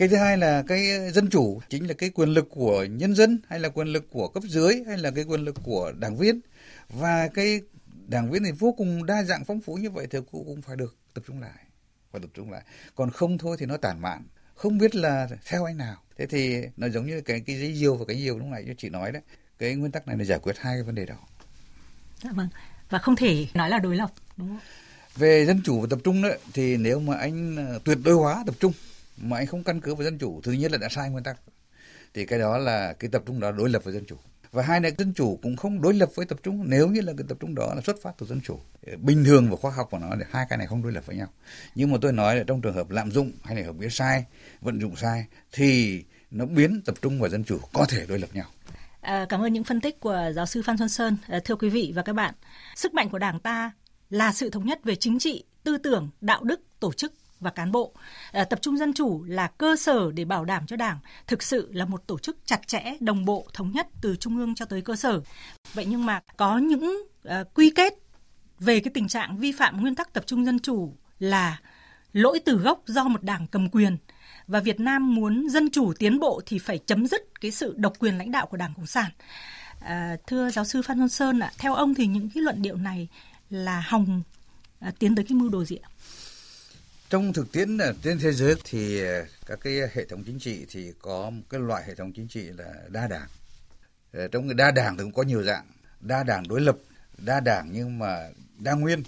cái 0.00 0.08
thứ 0.08 0.16
hai 0.16 0.36
là 0.36 0.62
cái 0.66 1.10
dân 1.12 1.30
chủ 1.30 1.60
chính 1.68 1.88
là 1.88 1.94
cái 1.94 2.10
quyền 2.10 2.28
lực 2.28 2.46
của 2.50 2.84
nhân 2.84 3.14
dân 3.14 3.38
hay 3.48 3.60
là 3.60 3.68
quyền 3.68 3.88
lực 3.88 4.10
của 4.10 4.28
cấp 4.28 4.42
dưới 4.42 4.82
hay 4.86 4.98
là 4.98 5.10
cái 5.10 5.24
quyền 5.24 5.40
lực 5.40 5.56
của 5.64 5.92
đảng 5.98 6.16
viên 6.16 6.40
và 6.88 7.28
cái 7.34 7.60
đảng 8.06 8.30
viên 8.30 8.44
thì 8.44 8.50
vô 8.52 8.72
cùng 8.72 9.06
đa 9.06 9.22
dạng 9.22 9.44
phong 9.44 9.60
phú 9.60 9.74
như 9.74 9.90
vậy 9.90 10.06
thì 10.10 10.18
cũng 10.30 10.44
cũng 10.44 10.62
phải 10.62 10.76
được 10.76 10.96
tập 11.14 11.24
trung 11.26 11.40
lại 11.40 11.64
và 12.12 12.18
tập 12.18 12.30
trung 12.34 12.50
lại 12.50 12.62
còn 12.94 13.10
không 13.10 13.38
thôi 13.38 13.56
thì 13.60 13.66
nó 13.66 13.76
tản 13.76 14.00
mạn 14.00 14.22
không 14.54 14.78
biết 14.78 14.94
là 14.94 15.28
theo 15.46 15.64
anh 15.64 15.76
nào 15.76 15.96
thế 16.16 16.26
thì 16.26 16.62
nó 16.76 16.88
giống 16.88 17.06
như 17.06 17.20
cái 17.20 17.40
cái 17.40 17.56
giấy 17.60 17.74
diều 17.74 17.94
và 17.94 18.04
cái 18.04 18.16
diều 18.16 18.38
lúc 18.38 18.48
này 18.48 18.64
như 18.64 18.74
chị 18.78 18.88
nói 18.88 19.12
đấy 19.12 19.22
cái 19.58 19.74
nguyên 19.74 19.92
tắc 19.92 20.06
này 20.06 20.16
để 20.16 20.24
giải 20.24 20.38
quyết 20.38 20.58
hai 20.58 20.76
cái 20.76 20.82
vấn 20.82 20.94
đề 20.94 21.06
đó. 21.06 21.18
Dạ 22.22 22.30
vâng. 22.32 22.48
Và 22.90 22.98
không 22.98 23.16
thể 23.16 23.46
nói 23.54 23.70
là 23.70 23.78
đối 23.78 23.96
lập 23.96 24.10
đúng 24.36 24.48
không? 24.48 24.60
Về 25.16 25.46
dân 25.46 25.60
chủ 25.64 25.80
và 25.80 25.86
tập 25.90 25.98
trung 26.04 26.22
đấy 26.22 26.38
thì 26.52 26.76
nếu 26.76 27.00
mà 27.00 27.16
anh 27.16 27.56
ờ, 27.56 27.78
tuyệt 27.84 27.98
đối 28.04 28.14
hóa 28.14 28.42
tập 28.46 28.54
trung 28.60 28.72
mà 29.20 29.36
anh 29.36 29.46
không 29.46 29.64
căn 29.64 29.80
cứ 29.80 29.94
vào 29.94 30.04
dân 30.04 30.18
chủ 30.18 30.40
thứ 30.42 30.52
nhất 30.52 30.72
là 30.72 30.78
đã 30.78 30.88
sai 30.88 31.10
nguyên 31.10 31.24
tắc. 31.24 31.40
Thì 32.14 32.26
cái 32.26 32.38
đó 32.38 32.58
là 32.58 32.92
cái 32.92 33.10
tập 33.12 33.22
trung 33.26 33.40
đó 33.40 33.52
đối 33.52 33.70
lập 33.70 33.84
với 33.84 33.94
dân 33.94 34.04
chủ. 34.06 34.16
Và 34.52 34.62
hai 34.62 34.80
là 34.80 34.90
dân 34.98 35.12
chủ 35.14 35.38
cũng 35.42 35.56
không 35.56 35.82
đối 35.82 35.94
lập 35.94 36.10
với 36.14 36.26
tập 36.26 36.38
trung 36.42 36.64
nếu 36.66 36.88
như 36.88 37.00
là 37.00 37.12
cái 37.18 37.26
tập 37.28 37.38
trung 37.40 37.54
đó 37.54 37.72
là 37.74 37.80
xuất 37.80 38.02
phát 38.02 38.12
từ 38.18 38.26
dân 38.26 38.40
chủ. 38.40 38.60
Bình 38.98 39.24
thường 39.24 39.50
và 39.50 39.56
khoa 39.56 39.70
học 39.70 39.88
của 39.90 39.98
nó 39.98 40.08
thì 40.18 40.24
hai 40.30 40.46
cái 40.48 40.58
này 40.58 40.66
không 40.66 40.82
đối 40.82 40.92
lập 40.92 41.06
với 41.06 41.16
nhau. 41.16 41.28
Nhưng 41.74 41.92
mà 41.92 41.98
tôi 42.02 42.12
nói 42.12 42.36
là 42.36 42.44
trong 42.46 42.60
trường 42.60 42.74
hợp 42.74 42.90
lạm 42.90 43.10
dụng 43.10 43.32
hay 43.44 43.56
là 43.56 43.66
hợp 43.66 43.72
biết 43.72 43.92
sai 43.92 44.24
vận 44.60 44.80
dụng 44.80 44.96
sai 44.96 45.26
thì 45.52 46.02
nó 46.30 46.46
biến 46.46 46.82
tập 46.84 46.94
trung 47.02 47.20
và 47.20 47.28
dân 47.28 47.44
chủ 47.44 47.58
có 47.72 47.86
thể 47.88 48.06
đối 48.06 48.18
lập 48.18 48.28
nhau. 48.32 48.46
À, 49.00 49.26
cảm 49.28 49.40
ơn 49.40 49.52
những 49.52 49.64
phân 49.64 49.80
tích 49.80 50.00
của 50.00 50.32
giáo 50.34 50.46
sư 50.46 50.62
Phan 50.64 50.78
Xuân 50.78 50.88
Sơn. 50.88 51.16
À, 51.28 51.40
thưa 51.44 51.56
quý 51.56 51.68
vị 51.68 51.92
và 51.94 52.02
các 52.02 52.12
bạn, 52.12 52.34
sức 52.76 52.94
mạnh 52.94 53.10
của 53.10 53.18
Đảng 53.18 53.40
ta 53.40 53.72
là 54.10 54.32
sự 54.32 54.50
thống 54.50 54.66
nhất 54.66 54.84
về 54.84 54.96
chính 54.96 55.18
trị, 55.18 55.44
tư 55.64 55.78
tưởng, 55.78 56.10
đạo 56.20 56.44
đức, 56.44 56.60
tổ 56.80 56.92
chức 56.92 57.12
và 57.40 57.50
cán 57.50 57.72
bộ. 57.72 57.94
À, 58.32 58.44
tập 58.44 58.58
trung 58.62 58.78
dân 58.78 58.92
chủ 58.92 59.24
là 59.24 59.46
cơ 59.46 59.76
sở 59.76 60.10
để 60.12 60.24
bảo 60.24 60.44
đảm 60.44 60.66
cho 60.66 60.76
Đảng 60.76 60.98
thực 61.26 61.42
sự 61.42 61.70
là 61.72 61.84
một 61.84 62.06
tổ 62.06 62.18
chức 62.18 62.36
chặt 62.44 62.66
chẽ, 62.66 62.96
đồng 63.00 63.24
bộ, 63.24 63.46
thống 63.54 63.70
nhất 63.72 63.86
từ 64.00 64.16
trung 64.16 64.38
ương 64.38 64.54
cho 64.54 64.64
tới 64.64 64.82
cơ 64.82 64.96
sở. 64.96 65.20
Vậy 65.74 65.86
nhưng 65.88 66.06
mà 66.06 66.20
có 66.36 66.58
những 66.58 67.06
à, 67.24 67.44
quy 67.54 67.70
kết 67.70 67.94
về 68.58 68.80
cái 68.80 68.90
tình 68.94 69.08
trạng 69.08 69.36
vi 69.36 69.52
phạm 69.52 69.80
nguyên 69.80 69.94
tắc 69.94 70.12
tập 70.12 70.24
trung 70.26 70.44
dân 70.44 70.58
chủ 70.58 70.96
là 71.18 71.60
lỗi 72.12 72.40
từ 72.44 72.56
gốc 72.56 72.82
do 72.86 73.04
một 73.04 73.22
đảng 73.22 73.46
cầm 73.46 73.68
quyền 73.68 73.96
và 74.46 74.60
Việt 74.60 74.80
Nam 74.80 75.14
muốn 75.14 75.48
dân 75.48 75.70
chủ 75.70 75.92
tiến 75.98 76.18
bộ 76.18 76.40
thì 76.46 76.58
phải 76.58 76.78
chấm 76.78 77.06
dứt 77.06 77.40
cái 77.40 77.50
sự 77.50 77.74
độc 77.76 77.92
quyền 77.98 78.18
lãnh 78.18 78.30
đạo 78.30 78.46
của 78.46 78.56
Đảng 78.56 78.74
Cộng 78.74 78.86
sản. 78.86 79.10
À, 79.80 80.16
thưa 80.26 80.50
giáo 80.50 80.64
sư 80.64 80.82
Phan 80.82 80.98
Xuân 80.98 81.08
Sơn 81.08 81.40
ạ, 81.40 81.52
theo 81.58 81.74
ông 81.74 81.94
thì 81.94 82.06
những 82.06 82.30
cái 82.34 82.42
luận 82.42 82.62
điệu 82.62 82.76
này 82.76 83.08
là 83.50 83.84
hòng 83.86 84.22
à, 84.80 84.92
tiến 84.98 85.14
tới 85.14 85.24
cái 85.28 85.36
mưu 85.36 85.48
đồ 85.48 85.64
gì 85.64 85.76
ạ? 85.76 85.88
Trong 87.10 87.32
thực 87.32 87.52
tiễn 87.52 87.78
ờ, 87.78 87.94
trên 88.02 88.18
thế 88.18 88.32
giới 88.32 88.54
thì 88.64 89.04
ờ, 89.04 89.24
các 89.46 89.58
cái 89.62 89.74
hệ 89.94 90.04
thống 90.04 90.24
chính 90.26 90.38
trị 90.38 90.66
thì 90.70 90.92
có 91.02 91.30
một 91.30 91.42
cái 91.50 91.60
loại 91.60 91.84
hệ 91.86 91.94
thống 91.94 92.12
chính 92.12 92.28
trị 92.28 92.42
là 92.42 92.72
đa 92.88 93.06
đảng. 93.06 93.28
Ờ, 94.12 94.28
trong 94.28 94.48
cái 94.48 94.54
đa 94.54 94.70
đảng 94.70 94.96
thì 94.96 95.02
cũng 95.02 95.12
có 95.12 95.22
nhiều 95.22 95.42
dạng, 95.42 95.66
đa 96.00 96.22
đảng 96.22 96.48
đối 96.48 96.60
lập, 96.60 96.76
đa 97.18 97.40
đảng 97.40 97.68
nhưng 97.72 97.98
mà 97.98 98.28
đa 98.58 98.72
nguyên, 98.72 99.02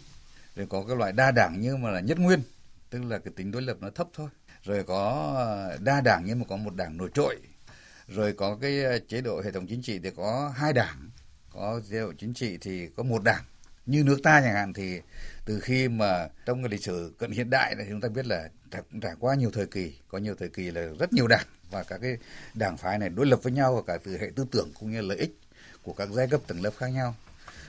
rồi 0.56 0.66
có 0.70 0.84
cái 0.88 0.96
loại 0.96 1.12
đa 1.12 1.30
đảng 1.30 1.56
nhưng 1.60 1.82
mà 1.82 1.90
là 1.90 2.00
nhất 2.00 2.18
nguyên, 2.18 2.42
tức 2.90 3.02
là 3.04 3.18
cái 3.18 3.32
tính 3.36 3.50
đối 3.50 3.62
lập 3.62 3.76
nó 3.80 3.90
thấp 3.90 4.06
thôi. 4.14 4.28
Rồi 4.64 4.84
có 4.84 5.76
đa 5.80 6.00
đảng 6.00 6.22
nhưng 6.26 6.38
mà 6.38 6.44
có 6.48 6.56
một 6.56 6.76
đảng 6.76 6.96
nổi 6.96 7.10
trội. 7.14 7.36
Rồi 8.08 8.32
có 8.32 8.58
cái 8.60 9.00
chế 9.08 9.20
độ 9.20 9.42
hệ 9.44 9.50
thống 9.50 9.66
chính 9.66 9.82
trị 9.82 9.98
thì 10.02 10.10
có 10.16 10.52
hai 10.56 10.72
đảng, 10.72 11.10
có 11.50 11.80
chế 11.90 12.00
độ 12.00 12.12
chính 12.18 12.34
trị 12.34 12.58
thì 12.60 12.88
có 12.96 13.02
một 13.02 13.22
đảng 13.24 13.44
như 13.86 14.04
nước 14.04 14.18
ta 14.22 14.40
chẳng 14.40 14.54
hạn 14.54 14.72
thì 14.72 15.00
từ 15.44 15.60
khi 15.60 15.88
mà 15.88 16.28
trong 16.46 16.62
cái 16.62 16.70
lịch 16.70 16.84
sử 16.84 17.14
cận 17.18 17.30
hiện 17.30 17.50
đại 17.50 17.74
này 17.74 17.86
chúng 17.90 18.00
ta 18.00 18.08
biết 18.08 18.26
là 18.26 18.48
trải, 18.70 18.82
trải 19.02 19.14
qua 19.20 19.34
nhiều 19.34 19.50
thời 19.50 19.66
kỳ 19.66 19.94
có 20.08 20.18
nhiều 20.18 20.34
thời 20.38 20.48
kỳ 20.48 20.70
là 20.70 20.82
rất 20.98 21.12
nhiều 21.12 21.26
đảng 21.26 21.46
và 21.70 21.82
các 21.82 21.98
cái 22.02 22.16
đảng 22.54 22.76
phái 22.76 22.98
này 22.98 23.08
đối 23.08 23.26
lập 23.26 23.38
với 23.42 23.52
nhau 23.52 23.74
và 23.74 23.82
cả 23.86 23.98
từ 24.04 24.18
hệ 24.18 24.30
tư 24.36 24.46
tưởng 24.50 24.70
cũng 24.80 24.92
như 24.92 25.00
lợi 25.00 25.18
ích 25.18 25.38
của 25.82 25.92
các 25.92 26.08
giai 26.12 26.28
cấp 26.28 26.40
tầng 26.46 26.62
lớp 26.62 26.70
khác 26.76 26.88
nhau. 26.88 27.14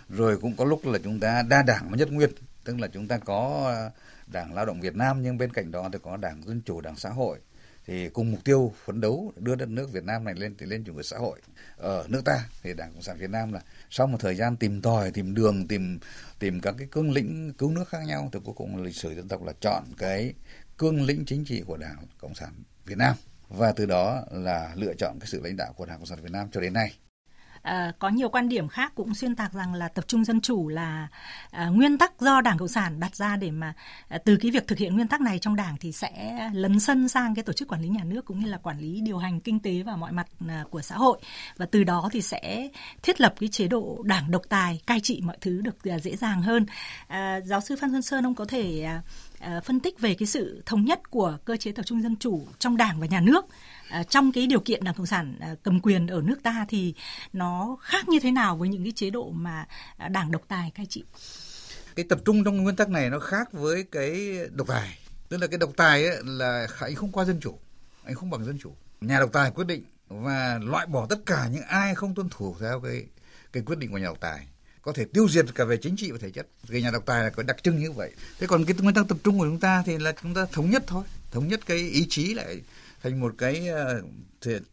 Rồi 0.09 0.37
cũng 0.37 0.55
có 0.55 0.65
lúc 0.65 0.85
là 0.85 0.99
chúng 1.03 1.19
ta 1.19 1.43
đa 1.49 1.63
đảng 1.63 1.89
và 1.89 1.97
nhất 1.97 2.11
nguyên 2.11 2.29
tức 2.63 2.79
là 2.79 2.87
chúng 2.87 3.07
ta 3.07 3.17
có 3.17 3.71
à, 3.75 3.91
đảng 4.27 4.53
lao 4.53 4.65
động 4.65 4.81
Việt 4.81 4.95
Nam 4.95 5.23
nhưng 5.23 5.37
bên 5.37 5.53
cạnh 5.53 5.71
đó 5.71 5.89
thì 5.93 5.99
có 6.03 6.17
đảng 6.17 6.43
dân 6.45 6.61
chủ 6.65 6.81
đảng 6.81 6.95
xã 6.95 7.09
hội 7.09 7.39
thì 7.87 8.09
cùng 8.09 8.31
mục 8.31 8.43
tiêu 8.43 8.73
phấn 8.85 9.01
đấu 9.01 9.33
đưa 9.35 9.55
đất 9.55 9.69
nước 9.69 9.91
Việt 9.91 10.03
Nam 10.03 10.23
này 10.23 10.33
lên, 10.35 10.55
thì 10.57 10.65
lên 10.65 10.83
chủ 10.83 10.93
nghĩa 10.93 11.03
xã 11.03 11.17
hội 11.17 11.39
ở 11.77 12.05
nước 12.09 12.21
ta. 12.25 12.49
Thì 12.63 12.73
Đảng 12.73 12.93
Cộng 12.93 13.01
sản 13.01 13.17
Việt 13.17 13.29
Nam 13.29 13.53
là 13.53 13.61
sau 13.89 14.07
một 14.07 14.17
thời 14.21 14.35
gian 14.35 14.57
tìm 14.57 14.81
tòi, 14.81 15.11
tìm 15.11 15.33
đường, 15.33 15.67
tìm 15.67 15.99
tìm 16.39 16.59
các 16.61 16.75
cái 16.77 16.87
cương 16.91 17.11
lĩnh 17.11 17.53
cứu 17.57 17.71
nước 17.71 17.89
khác 17.89 18.01
nhau, 18.07 18.29
thì 18.33 18.39
cuối 18.43 18.55
cùng 18.57 18.83
lịch 18.83 18.95
sử 18.95 19.15
dân 19.15 19.27
tộc 19.27 19.43
là 19.43 19.53
chọn 19.61 19.83
cái 19.97 20.33
cương 20.77 21.05
lĩnh 21.05 21.25
chính 21.25 21.45
trị 21.45 21.63
của 21.67 21.77
Đảng 21.77 21.97
Cộng 22.21 22.35
sản 22.35 22.53
Việt 22.85 22.97
Nam. 22.97 23.15
Và 23.49 23.71
từ 23.71 23.85
đó 23.85 24.23
là 24.31 24.73
lựa 24.75 24.93
chọn 24.93 25.19
cái 25.19 25.27
sự 25.27 25.41
lãnh 25.43 25.57
đạo 25.57 25.73
của 25.73 25.85
Đảng 25.85 25.97
Cộng 25.97 26.05
sản 26.05 26.19
Việt 26.21 26.31
Nam 26.31 26.47
cho 26.51 26.61
đến 26.61 26.73
nay. 26.73 26.93
Ờ, 27.63 27.91
có 27.99 28.09
nhiều 28.09 28.29
quan 28.29 28.49
điểm 28.49 28.67
khác 28.67 28.91
cũng 28.95 29.15
xuyên 29.15 29.35
tạc 29.35 29.53
rằng 29.53 29.73
là 29.73 29.87
tập 29.87 30.05
trung 30.07 30.25
dân 30.25 30.41
chủ 30.41 30.67
là 30.67 31.07
uh, 31.47 31.75
nguyên 31.75 31.97
tắc 31.97 32.21
do 32.21 32.41
Đảng 32.41 32.57
Cộng 32.57 32.67
sản 32.67 32.99
đặt 32.99 33.15
ra 33.15 33.35
để 33.35 33.51
mà 33.51 33.73
uh, 34.15 34.21
từ 34.25 34.37
cái 34.37 34.51
việc 34.51 34.67
thực 34.67 34.77
hiện 34.77 34.95
nguyên 34.95 35.07
tắc 35.07 35.21
này 35.21 35.39
trong 35.39 35.55
Đảng 35.55 35.77
thì 35.79 35.91
sẽ 35.91 36.39
lấn 36.53 36.79
sân 36.79 37.07
sang 37.07 37.35
cái 37.35 37.43
tổ 37.43 37.53
chức 37.53 37.67
quản 37.67 37.81
lý 37.81 37.89
nhà 37.89 38.03
nước 38.03 38.25
cũng 38.25 38.39
như 38.39 38.51
là 38.51 38.57
quản 38.57 38.79
lý 38.79 39.01
điều 39.01 39.17
hành 39.17 39.39
kinh 39.39 39.59
tế 39.59 39.83
và 39.83 39.95
mọi 39.95 40.11
mặt 40.11 40.27
uh, 40.45 40.71
của 40.71 40.81
xã 40.81 40.95
hội 40.95 41.19
và 41.57 41.65
từ 41.65 41.83
đó 41.83 42.09
thì 42.11 42.21
sẽ 42.21 42.69
thiết 43.03 43.21
lập 43.21 43.33
cái 43.39 43.49
chế 43.49 43.67
độ 43.67 44.03
đảng 44.03 44.31
độc 44.31 44.41
tài 44.49 44.81
cai 44.87 44.99
trị 44.99 45.21
mọi 45.23 45.37
thứ 45.41 45.61
được 45.61 45.75
uh, 45.95 46.01
dễ 46.01 46.15
dàng 46.15 46.41
hơn. 46.41 46.65
Uh, 47.03 47.45
giáo 47.45 47.61
sư 47.61 47.75
Phan 47.75 47.91
Xuân 47.91 48.01
Sơn 48.01 48.25
ông 48.25 48.35
có 48.35 48.45
thể 48.45 48.87
uh, 49.57 49.63
phân 49.63 49.79
tích 49.79 49.99
về 49.99 50.13
cái 50.13 50.27
sự 50.27 50.63
thống 50.65 50.85
nhất 50.85 51.11
của 51.11 51.37
cơ 51.45 51.57
chế 51.57 51.71
tập 51.71 51.83
trung 51.85 52.01
dân 52.01 52.15
chủ 52.15 52.47
trong 52.59 52.77
đảng 52.77 52.99
và 52.99 53.07
nhà 53.07 53.21
nước 53.21 53.45
À, 53.89 54.03
trong 54.03 54.31
cái 54.31 54.47
điều 54.47 54.59
kiện 54.59 54.83
đảng 54.83 54.95
cộng 54.95 55.05
sản 55.05 55.37
à, 55.39 55.55
cầm 55.63 55.79
quyền 55.79 56.07
ở 56.07 56.21
nước 56.21 56.43
ta 56.43 56.65
thì 56.69 56.93
nó 57.33 57.77
khác 57.81 58.09
như 58.09 58.19
thế 58.19 58.31
nào 58.31 58.57
với 58.57 58.69
những 58.69 58.83
cái 58.83 58.93
chế 58.95 59.09
độ 59.09 59.31
mà 59.31 59.65
à, 59.97 60.07
đảng 60.07 60.31
độc 60.31 60.41
tài 60.47 60.71
cai 60.75 60.85
trị 60.85 61.03
cái 61.95 62.05
tập 62.09 62.19
trung 62.25 62.43
trong 62.43 62.63
nguyên 62.63 62.75
tắc 62.75 62.89
này 62.89 63.09
nó 63.09 63.19
khác 63.19 63.53
với 63.53 63.85
cái 63.91 64.39
độc 64.51 64.67
tài. 64.67 64.97
Tức 65.29 65.37
là 65.37 65.47
cái 65.47 65.57
độc 65.57 65.69
tài 65.77 66.05
ấy 66.05 66.17
là 66.23 66.67
anh 66.79 66.95
không 66.95 67.11
qua 67.11 67.25
dân 67.25 67.39
chủ 67.39 67.59
anh 68.03 68.15
không 68.15 68.29
bằng 68.29 68.45
dân 68.45 68.57
chủ. 68.59 68.75
Nhà 69.01 69.19
độc 69.19 69.29
tài 69.33 69.51
quyết 69.51 69.67
định 69.67 69.83
và 70.07 70.59
loại 70.63 70.85
bỏ 70.85 71.07
tất 71.09 71.19
cả 71.25 71.47
những 71.51 71.63
ai 71.63 71.95
không 71.95 72.15
tuân 72.15 72.29
thủ 72.29 72.55
theo 72.59 72.79
cái 72.79 73.05
cái 73.53 73.63
quyết 73.63 73.79
định 73.79 73.91
của 73.91 73.97
nhà 73.97 74.05
độc 74.05 74.19
tài. 74.19 74.47
Có 74.81 74.91
thể 74.93 75.05
tiêu 75.05 75.29
diệt 75.29 75.45
cả 75.55 75.65
về 75.65 75.77
chính 75.77 75.95
trị 75.95 76.11
và 76.11 76.17
thể 76.21 76.29
chất 76.29 76.47
cái 76.69 76.81
nhà 76.81 76.91
độc 76.91 77.05
tài 77.05 77.23
là 77.23 77.29
có 77.29 77.43
đặc 77.43 77.63
trưng 77.63 77.79
như 77.79 77.91
vậy. 77.91 78.11
Thế 78.39 78.47
còn 78.47 78.65
cái 78.65 78.75
nguyên 78.79 78.95
tắc 78.95 79.07
tập 79.07 79.17
trung 79.23 79.39
của 79.39 79.45
chúng 79.45 79.59
ta 79.59 79.83
thì 79.85 79.97
là 79.97 80.13
chúng 80.21 80.33
ta 80.33 80.45
thống 80.51 80.69
nhất 80.69 80.83
thôi 80.87 81.03
thống 81.31 81.47
nhất 81.47 81.59
cái 81.65 81.77
ý 81.77 82.05
chí 82.09 82.33
lại 82.33 82.61
thành 83.03 83.19
một 83.19 83.35
cái 83.37 83.67
ờ, 83.67 84.01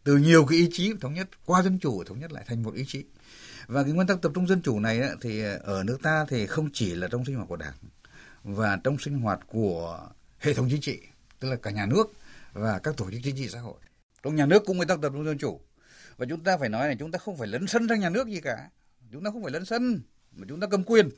từ 0.03 0.17
nhiều 0.17 0.45
cái 0.45 0.57
ý 0.57 0.69
chí 0.71 0.93
thống 1.01 1.13
nhất, 1.13 1.29
qua 1.45 1.63
dân 1.63 1.79
chủ 1.79 2.03
thống 2.03 2.19
nhất 2.19 2.31
lại 2.31 2.43
thành 2.47 2.63
một 2.63 2.73
ý 2.73 2.85
chí. 2.87 3.05
Và 3.67 3.83
cái 3.83 3.91
nguyên 3.91 4.07
tắc 4.07 4.21
tập 4.21 4.31
trung 4.35 4.47
dân 4.47 4.61
chủ 4.61 4.79
này 4.79 5.01
thì 5.21 5.41
ờ, 5.41 5.59
ở 5.63 5.83
nước 5.83 5.97
ta 6.03 6.25
thì 6.29 6.47
không 6.47 6.69
chỉ 6.73 6.95
là 6.95 7.07
trong 7.11 7.25
sinh 7.25 7.35
hoạt 7.35 7.47
của 7.47 7.55
đảng 7.55 7.73
và 8.43 8.79
trong 8.83 8.97
sinh 8.99 9.19
hoạt 9.19 9.39
của 9.47 10.07
hệ 10.39 10.53
thống 10.53 10.67
chính 10.71 10.81
trị, 10.81 10.99
tức 11.39 11.49
là 11.49 11.55
cả 11.55 11.71
nhà 11.71 11.85
nước 11.85 12.13
và 12.53 12.79
các 12.79 12.97
tổ 12.97 13.11
chức 13.11 13.19
chính 13.23 13.35
trị 13.35 13.49
xã 13.49 13.59
hội. 13.59 13.75
Trong 14.23 14.35
nhà 14.35 14.45
nước 14.45 14.63
cũng 14.65 14.77
nguyên 14.77 14.87
tắc 14.87 15.01
tập 15.01 15.09
trung 15.13 15.25
dân 15.25 15.37
chủ. 15.37 15.59
Và 16.17 16.25
chúng 16.29 16.39
ta 16.39 16.57
phải 16.57 16.69
nói 16.69 16.89
là 16.89 16.95
chúng 16.99 17.11
ta 17.11 17.19
không 17.19 17.37
phải 17.37 17.47
lấn 17.47 17.67
sân 17.67 17.87
sang 17.89 17.99
nhà 17.99 18.09
nước 18.09 18.27
gì 18.27 18.41
cả. 18.41 18.69
Chúng 19.11 19.23
ta 19.23 19.31
không 19.31 19.43
phải 19.43 19.51
lấn 19.51 19.65
sân, 19.65 20.01
mà 20.35 20.45
chúng 20.49 20.59
ta 20.59 20.67
cầm 20.67 20.83
quyền 20.83 21.09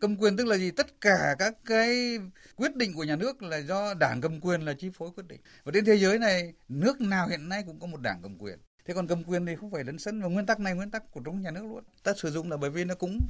cầm 0.00 0.16
quyền 0.16 0.36
tức 0.36 0.46
là 0.46 0.56
gì? 0.56 0.70
Tất 0.70 1.00
cả 1.00 1.34
các 1.38 1.54
cái 1.64 2.18
quyết 2.56 2.76
định 2.76 2.94
của 2.94 3.04
nhà 3.04 3.16
nước 3.16 3.42
là 3.42 3.56
do 3.56 3.94
đảng 3.94 4.20
cầm 4.20 4.40
quyền, 4.40 4.60
là 4.60 4.74
chi 4.78 4.90
phối 4.94 5.10
quyết 5.10 5.26
định. 5.26 5.40
Và 5.64 5.72
trên 5.74 5.84
thế 5.84 5.94
giới 5.94 6.18
này, 6.18 6.52
nước 6.68 7.00
nào 7.00 7.28
hiện 7.28 7.48
nay 7.48 7.62
cũng 7.66 7.80
có 7.80 7.86
một 7.86 8.00
đảng 8.00 8.22
cầm 8.22 8.38
quyền. 8.38 8.58
Thế 8.84 8.94
còn 8.94 9.06
cầm 9.06 9.24
quyền 9.24 9.46
thì 9.46 9.56
không 9.56 9.70
phải 9.70 9.84
lấn 9.84 9.98
sân 9.98 10.22
và 10.22 10.28
nguyên 10.28 10.46
tắc 10.46 10.60
này, 10.60 10.74
nguyên 10.74 10.90
tắc 10.90 11.12
của 11.12 11.20
trong 11.24 11.42
nhà 11.42 11.50
nước 11.50 11.62
luôn. 11.62 11.84
Ta 12.02 12.12
sử 12.16 12.30
dụng 12.30 12.50
là 12.50 12.56
bởi 12.56 12.70
vì 12.70 12.84
nó 12.84 12.94
cũng 12.94 13.20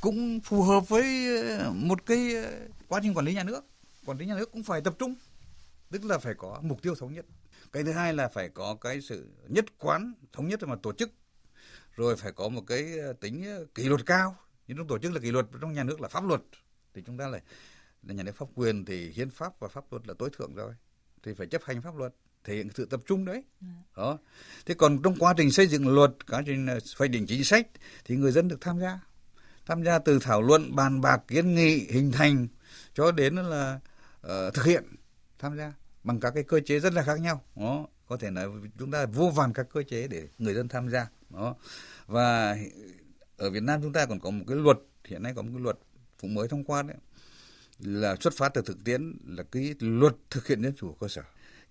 cũng 0.00 0.40
phù 0.40 0.62
hợp 0.62 0.88
với 0.88 1.36
ờ, 1.58 1.70
một 1.74 2.06
cái 2.06 2.34
ờ, 2.34 2.50
quá 2.88 3.00
trình 3.02 3.14
quản 3.14 3.26
lý 3.26 3.34
nhà 3.34 3.44
nước. 3.44 3.64
Quản 4.06 4.18
lý 4.18 4.26
nhà 4.26 4.34
nước 4.34 4.52
cũng 4.52 4.62
phải 4.62 4.80
tập 4.80 4.94
trung, 4.98 5.14
tức 5.90 6.04
là 6.04 6.18
phải 6.18 6.34
có 6.34 6.60
mục 6.62 6.82
tiêu 6.82 6.94
thống 6.94 7.14
nhất. 7.14 7.24
Cái 7.72 7.82
thứ 7.84 7.92
hai 7.92 8.14
là 8.14 8.28
phải 8.28 8.48
có 8.48 8.76
cái 8.80 9.00
sự 9.00 9.28
nhất 9.48 9.64
quán, 9.78 10.12
thống 10.32 10.48
nhất 10.48 10.60
về 10.60 10.66
mặt 10.66 10.78
tổ 10.82 10.92
chức. 10.92 11.10
Rồi 11.96 12.16
phải 12.16 12.32
có 12.32 12.48
một 12.48 12.62
cái 12.66 12.98
ờ, 12.98 13.12
tính 13.12 13.66
kỷ 13.74 13.84
luật 13.84 14.06
cao 14.06 14.36
nhưng 14.68 14.76
trong 14.76 14.88
tổ 14.88 14.98
chức 14.98 15.12
là 15.12 15.20
kỷ 15.20 15.30
luật 15.30 15.46
trong 15.60 15.72
nhà 15.72 15.84
nước 15.84 16.00
là 16.00 16.08
pháp 16.08 16.24
luật. 16.24 16.40
Thì 16.94 17.02
chúng 17.06 17.18
ta 17.18 17.28
lại 17.28 17.42
là 18.02 18.14
nhà 18.14 18.22
nước 18.22 18.36
pháp 18.36 18.46
quyền 18.54 18.84
thì 18.84 19.10
hiến 19.10 19.30
pháp 19.30 19.60
và 19.60 19.68
pháp 19.68 19.84
luật 19.90 20.08
là 20.08 20.14
tối 20.18 20.30
thượng 20.38 20.54
rồi. 20.54 20.74
Thì 21.22 21.34
phải 21.34 21.46
chấp 21.46 21.62
hành 21.64 21.82
pháp 21.82 21.96
luật 21.96 22.14
thể 22.44 22.54
hiện 22.54 22.68
sự 22.74 22.86
tập 22.86 23.00
trung 23.06 23.24
đấy. 23.24 23.44
Dạ. 23.60 23.68
đó. 23.96 24.18
Thế 24.66 24.74
còn 24.74 25.02
trong 25.02 25.16
quá 25.18 25.34
trình 25.36 25.50
xây 25.50 25.66
dựng 25.66 25.88
luật 25.88 26.26
quá 26.30 26.42
trình 26.46 26.66
ờ, 26.66 26.78
hoạch 26.98 27.10
định 27.10 27.26
chính 27.26 27.44
sách 27.44 27.66
thì 28.04 28.16
người 28.16 28.32
dân 28.32 28.48
được 28.48 28.60
tham 28.60 28.80
gia. 28.80 29.00
Tham 29.66 29.84
gia 29.84 29.98
từ 29.98 30.18
thảo 30.18 30.42
luận 30.42 30.76
bàn 30.76 31.00
bạc 31.00 31.22
kiến 31.28 31.54
nghị 31.54 31.86
hình 31.90 32.12
thành 32.12 32.48
cho 32.94 33.12
đến 33.12 33.36
là 33.36 33.80
uh, 34.26 34.54
thực 34.54 34.64
hiện 34.64 34.84
tham 35.38 35.56
gia 35.56 35.72
bằng 36.04 36.20
các 36.20 36.30
cái 36.30 36.42
cơ 36.42 36.60
chế 36.60 36.80
rất 36.80 36.92
là 36.92 37.02
khác 37.02 37.20
nhau. 37.20 37.44
Đó. 37.56 37.86
Có 38.06 38.16
thể 38.16 38.30
nói 38.30 38.48
chúng 38.78 38.90
ta 38.90 39.06
vô 39.06 39.30
vàn 39.30 39.52
các 39.52 39.66
cơ 39.72 39.82
chế 39.82 40.08
để 40.08 40.28
người 40.38 40.54
dân 40.54 40.68
tham 40.68 40.88
gia. 40.88 41.06
Đó. 41.30 41.54
Và 42.06 42.56
ở 43.38 43.50
Việt 43.50 43.62
Nam 43.62 43.82
chúng 43.82 43.92
ta 43.92 44.06
còn 44.06 44.20
có 44.20 44.30
một 44.30 44.44
cái 44.48 44.56
luật, 44.56 44.78
hiện 45.04 45.22
nay 45.22 45.32
có 45.36 45.42
một 45.42 45.50
cái 45.54 45.62
luật 45.62 45.78
cũng 46.20 46.34
mới 46.34 46.48
thông 46.48 46.64
qua 46.64 46.82
đấy, 46.82 46.96
là 47.78 48.16
xuất 48.20 48.34
phát 48.34 48.48
từ 48.54 48.62
thực 48.66 48.84
tiễn, 48.84 49.18
là 49.26 49.42
cái 49.42 49.74
luật 49.80 50.14
thực 50.30 50.46
hiện 50.46 50.62
dân 50.62 50.74
chủ 50.76 50.92
cơ 51.00 51.08
sở. 51.08 51.22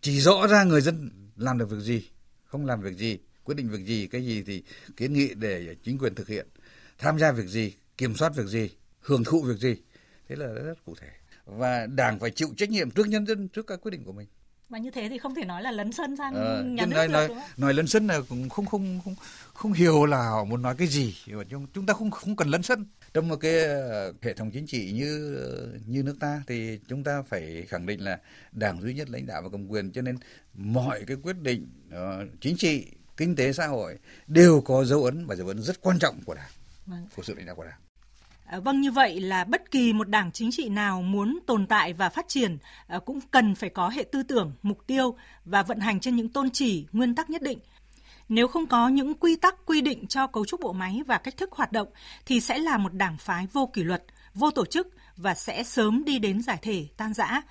Chỉ 0.02 0.20
rõ 0.20 0.48
ra 0.48 0.64
người 0.64 0.82
dân 0.82 1.12
làm 1.38 1.58
được 1.58 1.70
việc 1.70 1.80
gì, 1.80 2.10
không 2.46 2.66
làm 2.66 2.82
việc 2.82 2.98
gì, 2.98 3.20
quyết 3.44 3.56
định 3.56 3.70
việc 3.70 3.86
gì, 3.86 4.08
cái 4.08 4.26
gì 4.26 4.44
thì 4.44 4.64
kiến 4.98 5.14
nghị 5.14 5.34
để 5.34 5.76
chính 5.84 5.98
quyền 5.98 6.16
thực 6.16 6.28
hiện, 6.28 6.48
tham 6.98 7.20
gia 7.20 7.32
việc 7.32 7.48
gì, 7.48 7.74
kiểm 7.98 8.16
soát 8.16 8.36
việc 8.36 8.48
gì, 8.48 8.70
hưởng 9.00 9.24
thụ 9.24 9.44
việc 9.44 9.58
gì. 9.58 9.76
Thế 10.30 10.36
là 10.36 10.48
rất 10.48 10.86
cụ 10.86 10.96
thể. 11.00 11.10
Và 11.46 11.86
đảng 11.86 12.20
phải 12.20 12.32
chịu 12.32 12.50
trách 12.58 12.70
nhiệm 12.70 12.92
trước 12.92 13.08
nhân 13.08 13.26
dân 13.26 13.48
trước 13.48 13.68
các 13.68 13.82
quyết 13.82 13.92
định 13.92 14.04
của 14.04 14.14
mình 14.14 14.28
và 14.70 14.78
như 14.78 14.92
thế 14.92 15.10
thì 15.10 15.18
không 15.18 15.36
thể 15.36 15.46
nói 15.46 15.62
là 15.62 15.72
lấn 15.72 15.92
sân 15.92 16.18
sang 16.18 16.34
ờ, 16.34 16.64
nhà 16.64 16.86
nước 16.86 16.96
nói, 16.96 17.08
được, 17.08 17.14
nói, 17.14 17.28
đúng 17.28 17.38
không? 17.38 17.48
nói 17.58 17.74
lấn 17.74 17.88
sân 17.88 18.08
là 18.08 18.22
cũng 18.30 18.50
không 18.50 18.66
không 18.66 19.00
không 19.04 19.16
không 19.54 19.74
hiểu 19.74 20.06
là 20.06 20.30
họ 20.30 20.44
muốn 20.44 20.62
nói 20.62 20.76
cái 20.78 20.88
gì 20.88 21.16
chúng 21.74 21.86
ta 21.86 21.94
không 21.94 22.12
không 22.12 22.36
cần 22.36 22.48
lấn 22.48 22.64
sân 22.64 22.86
trong 23.14 23.28
một 23.28 23.36
cái 23.36 23.60
ờ, 23.64 24.14
hệ 24.22 24.34
thống 24.34 24.52
chính 24.52 24.68
trị 24.68 24.92
như 24.92 25.34
như 25.86 26.04
nước 26.04 26.16
ta 26.20 26.44
thì 26.48 26.80
chúng 26.88 27.04
ta 27.04 27.22
phải 27.22 27.66
khẳng 27.68 27.86
định 27.86 28.04
là 28.04 28.20
đảng 28.52 28.82
duy 28.82 28.94
nhất 28.94 29.10
lãnh 29.10 29.26
đạo 29.26 29.42
và 29.42 29.50
cầm 29.52 29.68
quyền 29.68 29.92
cho 29.92 30.02
nên 30.02 30.18
mọi 30.54 31.04
cái 31.08 31.18
quyết 31.24 31.42
định 31.42 31.68
uh, 31.90 32.30
chính 32.42 32.58
trị 32.58 32.86
kinh 33.18 33.36
tế 33.36 33.54
xã 33.54 33.68
hội 33.68 33.98
đều 34.28 34.62
có 34.62 34.86
dấu 34.86 35.04
ấn 35.04 35.26
và 35.26 35.36
dấu 35.36 35.48
ấn 35.48 35.62
rất 35.62 35.82
quan 35.82 36.00
trọng 36.00 36.20
của 36.26 36.34
đảng 36.34 36.52
vâng. 36.86 37.08
của 37.16 37.24
sự 37.24 37.34
lãnh 37.36 37.46
đạo 37.46 37.56
của 37.56 37.64
đảng 37.64 37.80
À, 37.80 37.87
Ờ, 38.50 38.62
vâng 38.62 38.82
như 38.82 38.92
vậy 38.92 39.20
là 39.20 39.44
bất 39.44 39.72
kỳ 39.72 39.94
một 39.94 40.10
đảng 40.10 40.32
chính 40.32 40.52
trị 40.52 40.70
nào 40.70 41.02
muốn 41.02 41.40
tồn 41.46 41.68
tại 41.68 41.94
và 41.94 42.10
phát 42.10 42.28
triển 42.28 42.58
ờ, 42.88 43.00
cũng 43.00 43.20
cần 43.32 43.56
phải 43.56 43.70
có 43.70 43.90
hệ 43.90 44.04
tư 44.04 44.24
tưởng, 44.24 44.54
mục 44.62 44.88
tiêu 44.88 45.16
và 45.46 45.64
vận 45.64 45.80
hành 45.80 46.00
trên 46.00 46.16
những 46.16 46.30
tôn 46.30 46.50
chỉ, 46.50 46.86
nguyên 46.92 47.16
tắc 47.16 47.30
nhất 47.30 47.42
định. 47.42 47.60
Nếu 48.30 48.48
không 48.48 48.66
có 48.66 48.88
những 48.88 49.14
quy 49.14 49.36
tắc 49.36 49.56
quy 49.66 49.82
định 49.82 50.08
cho 50.08 50.28
cấu 50.28 50.46
trúc 50.46 50.60
bộ 50.62 50.74
máy 50.74 51.02
và 51.08 51.18
cách 51.18 51.38
thức 51.38 51.52
hoạt 51.52 51.72
động 51.72 51.88
thì 52.26 52.40
sẽ 52.40 52.58
là 52.58 52.78
một 52.78 52.94
đảng 52.94 53.18
phái 53.18 53.48
vô 53.54 53.70
kỷ 53.74 53.84
luật, 53.84 54.04
vô 54.34 54.52
tổ 54.52 54.66
chức 54.66 54.88
và 55.18 55.34
sẽ 55.34 55.64
sớm 55.64 56.06
đi 56.06 56.20
đến 56.20 56.42
giải 56.42 56.58
thể, 56.62 56.88
tan 56.98 57.14
rã. 57.14 57.42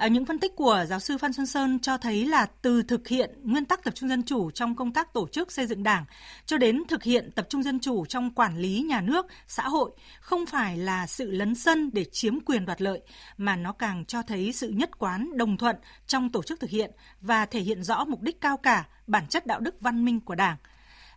Ờ, 0.00 0.06
những 0.06 0.26
phân 0.26 0.38
tích 0.38 0.56
của 0.56 0.84
giáo 0.88 1.00
sư 1.00 1.18
Phan 1.18 1.32
Xuân 1.32 1.46
Sơn 1.46 1.78
cho 1.78 1.98
thấy 1.98 2.26
là 2.26 2.46
từ 2.62 2.82
thực 2.82 3.08
hiện 3.08 3.30
nguyên 3.42 3.64
tắc 3.64 3.84
tập 3.84 3.94
trung 3.94 4.08
dân 4.08 4.22
chủ 4.22 4.50
trong 4.50 4.74
công 4.74 4.92
tác 4.92 5.12
tổ 5.12 5.28
chức 5.28 5.52
xây 5.52 5.66
dựng 5.66 5.82
đảng 5.82 6.04
cho 6.46 6.58
đến 6.58 6.82
thực 6.88 7.02
hiện 7.02 7.30
tập 7.34 7.46
trung 7.48 7.62
dân 7.62 7.80
chủ 7.80 8.04
trong 8.06 8.30
quản 8.30 8.58
lý 8.58 8.82
nhà 8.88 9.00
nước, 9.00 9.26
xã 9.48 9.62
hội 9.68 9.90
không 10.20 10.46
phải 10.46 10.76
là 10.76 11.06
sự 11.06 11.30
lấn 11.30 11.54
sân 11.54 11.90
để 11.92 12.04
chiếm 12.04 12.40
quyền 12.40 12.66
đoạt 12.66 12.82
lợi 12.82 13.00
mà 13.36 13.56
nó 13.56 13.72
càng 13.72 14.04
cho 14.04 14.22
thấy 14.22 14.52
sự 14.52 14.68
nhất 14.68 14.98
quán 14.98 15.36
đồng 15.36 15.56
thuận 15.56 15.76
trong 16.06 16.32
tổ 16.32 16.42
chức 16.42 16.60
thực 16.60 16.70
hiện 16.70 16.90
và 17.20 17.46
thể 17.46 17.60
hiện 17.60 17.82
rõ 17.82 18.04
mục 18.04 18.22
đích 18.22 18.40
cao 18.40 18.56
cả, 18.56 18.86
bản 19.06 19.26
chất 19.26 19.46
đạo 19.46 19.60
đức 19.60 19.80
văn 19.80 20.04
minh 20.04 20.20
của 20.20 20.34
Đảng. 20.34 20.56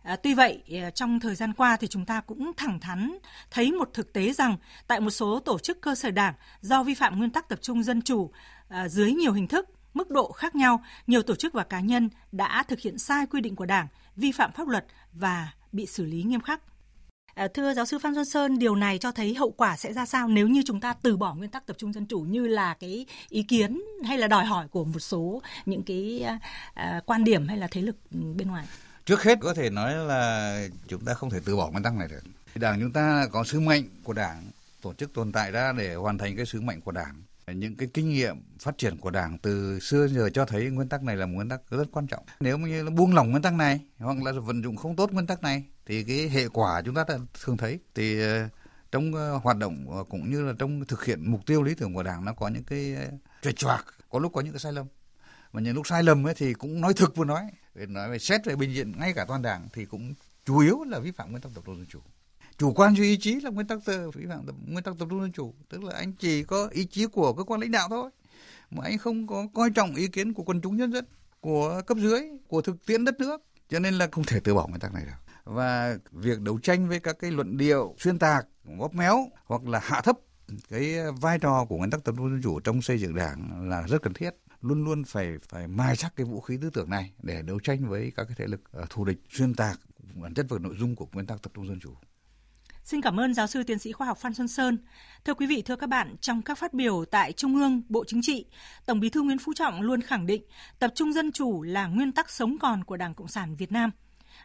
À, 0.04 0.16
tuy 0.16 0.34
vậy, 0.34 0.62
ờ, 0.82 0.90
trong 0.90 1.20
thời 1.20 1.34
gian 1.34 1.52
qua 1.52 1.76
thì 1.76 1.86
chúng 1.86 2.04
ta 2.04 2.20
cũng 2.20 2.52
thẳng 2.56 2.80
thắn 2.80 3.18
thấy 3.50 3.72
một 3.72 3.90
thực 3.94 4.12
tế 4.12 4.32
rằng 4.32 4.56
tại 4.86 5.00
một 5.00 5.10
số 5.10 5.40
tổ 5.40 5.58
chức 5.58 5.80
cơ 5.80 5.94
sở 5.94 6.10
đảng 6.10 6.34
do 6.60 6.82
vi 6.82 6.94
phạm 6.94 7.18
nguyên 7.18 7.30
tắc 7.30 7.48
tập 7.48 7.58
trung 7.62 7.82
dân 7.82 8.02
chủ 8.02 8.30
dưới 8.88 9.12
nhiều 9.12 9.32
hình 9.32 9.46
thức, 9.46 9.68
mức 9.94 10.10
độ 10.10 10.32
khác 10.32 10.54
nhau, 10.54 10.84
nhiều 11.06 11.22
tổ 11.22 11.34
chức 11.34 11.52
và 11.52 11.64
cá 11.64 11.80
nhân 11.80 12.08
đã 12.32 12.64
thực 12.68 12.80
hiện 12.80 12.98
sai 12.98 13.26
quy 13.26 13.40
định 13.40 13.56
của 13.56 13.66
Đảng, 13.66 13.86
vi 14.16 14.32
phạm 14.32 14.52
pháp 14.52 14.68
luật 14.68 14.86
và 15.12 15.52
bị 15.72 15.86
xử 15.86 16.04
lý 16.04 16.22
nghiêm 16.22 16.40
khắc. 16.40 16.60
À, 17.34 17.48
thưa 17.54 17.74
giáo 17.74 17.86
sư 17.86 17.98
Phan 17.98 18.14
Xuân 18.14 18.24
Sơn, 18.24 18.58
điều 18.58 18.74
này 18.74 18.98
cho 18.98 19.12
thấy 19.12 19.34
hậu 19.34 19.50
quả 19.50 19.76
sẽ 19.76 19.92
ra 19.92 20.06
sao 20.06 20.28
nếu 20.28 20.48
như 20.48 20.62
chúng 20.66 20.80
ta 20.80 20.94
từ 21.02 21.16
bỏ 21.16 21.34
nguyên 21.34 21.50
tắc 21.50 21.66
tập 21.66 21.76
trung 21.78 21.92
dân 21.92 22.06
chủ 22.06 22.20
như 22.20 22.46
là 22.46 22.74
cái 22.74 23.06
ý 23.28 23.42
kiến 23.42 23.82
hay 24.04 24.18
là 24.18 24.26
đòi 24.26 24.44
hỏi 24.44 24.68
của 24.68 24.84
một 24.84 24.98
số 24.98 25.42
những 25.66 25.82
cái 25.82 26.20
à, 26.26 26.38
à 26.74 27.00
quan 27.06 27.24
điểm 27.24 27.48
hay 27.48 27.56
là 27.56 27.68
thế 27.70 27.80
lực 27.80 27.96
bên 28.10 28.48
ngoài? 28.48 28.66
Trước 29.04 29.22
hết 29.22 29.38
có 29.40 29.54
thể 29.54 29.70
nói 29.70 29.94
là 29.94 30.68
chúng 30.88 31.04
ta 31.04 31.14
không 31.14 31.30
thể 31.30 31.40
từ 31.44 31.56
bỏ 31.56 31.70
nguyên 31.70 31.82
tắc 31.82 31.94
này 31.94 32.08
được. 32.08 32.20
Đảng 32.54 32.80
chúng 32.80 32.92
ta 32.92 33.26
có 33.32 33.44
sứ 33.44 33.60
mệnh 33.60 33.84
của 34.02 34.12
Đảng 34.12 34.50
tổ 34.82 34.94
chức 34.94 35.14
tồn 35.14 35.32
tại 35.32 35.50
ra 35.50 35.72
để 35.72 35.94
hoàn 35.94 36.18
thành 36.18 36.36
cái 36.36 36.46
sứ 36.46 36.60
mệnh 36.60 36.80
của 36.80 36.92
Đảng 36.92 37.22
những 37.52 37.76
cái 37.76 37.88
kinh 37.94 38.08
nghiệm 38.08 38.36
phát 38.60 38.78
triển 38.78 38.98
của 38.98 39.10
đảng 39.10 39.38
từ 39.38 39.80
xưa 39.80 40.08
giờ 40.08 40.30
cho 40.34 40.44
thấy 40.44 40.70
nguyên 40.70 40.88
tắc 40.88 41.02
này 41.02 41.16
là 41.16 41.26
một 41.26 41.32
nguyên 41.34 41.48
tắc 41.48 41.60
rất 41.70 41.88
quan 41.92 42.06
trọng. 42.06 42.24
Nếu 42.40 42.58
như 42.58 42.90
buông 42.90 43.14
lỏng 43.14 43.30
nguyên 43.30 43.42
tắc 43.42 43.54
này, 43.54 43.80
hoặc 43.98 44.22
là 44.22 44.32
vận 44.32 44.62
dụng 44.62 44.76
không 44.76 44.96
tốt 44.96 45.12
nguyên 45.12 45.26
tắc 45.26 45.42
này, 45.42 45.64
thì 45.86 46.04
cái 46.04 46.28
hệ 46.28 46.48
quả 46.48 46.82
chúng 46.84 46.94
ta 46.94 47.04
đã 47.08 47.18
thường 47.44 47.56
thấy. 47.56 47.78
Thì 47.94 48.20
ờ, 48.20 48.48
trong 48.92 49.14
ờ, 49.14 49.36
hoạt 49.36 49.56
động 49.56 49.86
ờ, 49.90 50.04
cũng 50.04 50.30
như 50.30 50.42
là 50.42 50.52
trong 50.58 50.84
thực 50.84 51.04
hiện 51.04 51.30
mục 51.30 51.46
tiêu 51.46 51.62
lý 51.62 51.74
tưởng 51.74 51.94
của 51.94 52.02
đảng, 52.02 52.24
nó 52.24 52.32
có 52.32 52.48
những 52.48 52.64
cái 52.64 52.96
trạch 53.42 53.56
choạc. 53.56 53.84
Có 54.10 54.18
lúc 54.18 54.32
có 54.32 54.40
những 54.40 54.52
cái 54.52 54.60
sai 54.60 54.72
lầm. 54.72 54.86
Mà 55.52 55.60
những 55.60 55.74
lúc 55.74 55.86
sai 55.86 56.02
lầm 56.02 56.26
ấy 56.26 56.34
thì 56.36 56.54
cũng 56.54 56.80
nói 56.80 56.94
thực 56.94 57.16
vừa 57.16 57.24
nói. 57.24 57.42
Nói 57.74 58.10
về 58.10 58.18
xét 58.18 58.44
về 58.44 58.56
bình 58.56 58.74
diện 58.74 58.92
ngay 58.98 59.12
cả 59.12 59.24
toàn 59.28 59.42
đảng 59.42 59.68
thì 59.72 59.84
cũng 59.84 60.14
chủ 60.44 60.58
yếu 60.58 60.84
là 60.84 60.98
vi 60.98 61.10
phạm 61.10 61.30
nguyên 61.30 61.42
tắc 61.42 61.52
tập 61.54 61.62
trung 61.66 61.76
dân 61.76 61.86
chủ 61.86 62.00
chủ 62.58 62.72
quan 62.72 62.94
cho 62.96 63.02
ý 63.02 63.16
chí 63.16 63.40
là 63.40 63.50
nguyên 63.50 63.66
tắc 63.66 63.78
vi 64.14 64.26
phạm 64.28 64.46
nguyên 64.66 64.84
tắc 64.84 64.94
tập 64.98 65.06
trung 65.10 65.20
dân 65.20 65.32
chủ. 65.32 65.54
Tức 65.68 65.84
là 65.84 65.94
anh 65.94 66.12
chỉ 66.12 66.42
có 66.42 66.68
ý 66.72 66.84
chí 66.84 67.06
của 67.06 67.32
cơ 67.32 67.44
quan 67.44 67.60
lãnh 67.60 67.70
đạo 67.70 67.88
thôi. 67.88 68.10
Mà 68.70 68.84
anh 68.84 68.98
không 68.98 69.26
có 69.26 69.46
coi 69.54 69.70
trọng 69.70 69.94
ý 69.94 70.08
kiến 70.08 70.32
của 70.32 70.42
quần 70.42 70.60
chúng 70.60 70.76
nhân 70.76 70.92
dân, 70.92 71.04
của 71.40 71.82
cấp 71.86 71.98
dưới, 71.98 72.20
của 72.48 72.62
thực 72.62 72.86
tiễn 72.86 73.04
đất 73.04 73.20
nước. 73.20 73.42
Cho 73.68 73.78
nên 73.78 73.94
là 73.94 74.08
không 74.12 74.24
thể 74.24 74.40
từ 74.40 74.54
bỏ 74.54 74.66
nguyên 74.66 74.80
tắc 74.80 74.94
này 74.94 75.04
được. 75.04 75.34
Và 75.44 75.98
việc 76.12 76.40
đấu 76.40 76.58
tranh 76.58 76.88
với 76.88 77.00
các 77.00 77.16
cái 77.18 77.30
luận 77.30 77.56
điệu 77.56 77.94
xuyên 77.98 78.18
tạc, 78.18 78.46
bóp 78.78 78.94
méo 78.94 79.28
hoặc 79.44 79.64
là 79.64 79.80
hạ 79.82 80.00
thấp 80.00 80.18
cái 80.68 80.94
vai 81.20 81.38
trò 81.38 81.64
của 81.64 81.76
nguyên 81.76 81.90
tắc 81.90 82.04
tập 82.04 82.14
trung 82.16 82.30
dân 82.30 82.42
chủ 82.42 82.60
trong 82.60 82.82
xây 82.82 82.98
dựng 82.98 83.14
đảng 83.14 83.68
là 83.68 83.82
rất 83.82 84.02
cần 84.02 84.12
thiết. 84.12 84.30
Luôn 84.60 84.84
luôn 84.84 85.04
phải 85.04 85.38
phải 85.48 85.68
mai 85.68 85.96
chắc 85.96 86.16
cái 86.16 86.26
vũ 86.26 86.40
khí 86.40 86.58
tư 86.62 86.70
tưởng 86.70 86.90
này 86.90 87.12
để 87.22 87.42
đấu 87.42 87.60
tranh 87.60 87.88
với 87.88 88.12
các 88.16 88.24
cái 88.24 88.36
thế 88.38 88.46
lực 88.46 88.60
ờ, 88.72 88.86
thù 88.90 89.04
địch 89.04 89.18
xuyên 89.30 89.54
tạc 89.54 89.80
bản 90.14 90.34
chất 90.34 90.46
và 90.48 90.58
nội 90.58 90.74
dung 90.78 90.96
của 90.96 91.08
nguyên 91.12 91.26
tắc 91.26 91.42
tập 91.42 91.52
trung 91.54 91.68
dân 91.68 91.80
chủ. 91.80 91.94
Xin 92.84 93.00
cảm 93.00 93.20
ơn 93.20 93.34
giáo 93.34 93.46
sư 93.46 93.62
tiến 93.62 93.78
sĩ 93.78 93.92
khoa 93.92 94.06
học 94.06 94.18
Phan 94.18 94.34
Xuân 94.34 94.48
Sơn. 94.48 94.78
Thưa 95.24 95.34
quý 95.34 95.46
vị, 95.46 95.62
thưa 95.62 95.76
các 95.76 95.86
bạn, 95.86 96.16
trong 96.20 96.42
các 96.42 96.58
phát 96.58 96.74
biểu 96.74 97.04
tại 97.04 97.32
Trung 97.32 97.56
ương, 97.56 97.82
Bộ 97.88 98.04
Chính 98.06 98.22
trị, 98.22 98.46
Tổng 98.86 99.00
Bí 99.00 99.08
thư 99.08 99.22
Nguyễn 99.22 99.38
Phú 99.38 99.52
Trọng 99.54 99.82
luôn 99.82 100.00
khẳng 100.00 100.26
định 100.26 100.42
tập 100.78 100.90
trung 100.94 101.12
dân 101.12 101.32
chủ 101.32 101.62
là 101.62 101.86
nguyên 101.86 102.12
tắc 102.12 102.30
sống 102.30 102.56
còn 102.60 102.84
của 102.84 102.96
Đảng 102.96 103.14
Cộng 103.14 103.28
sản 103.28 103.56
Việt 103.56 103.72
Nam. 103.72 103.90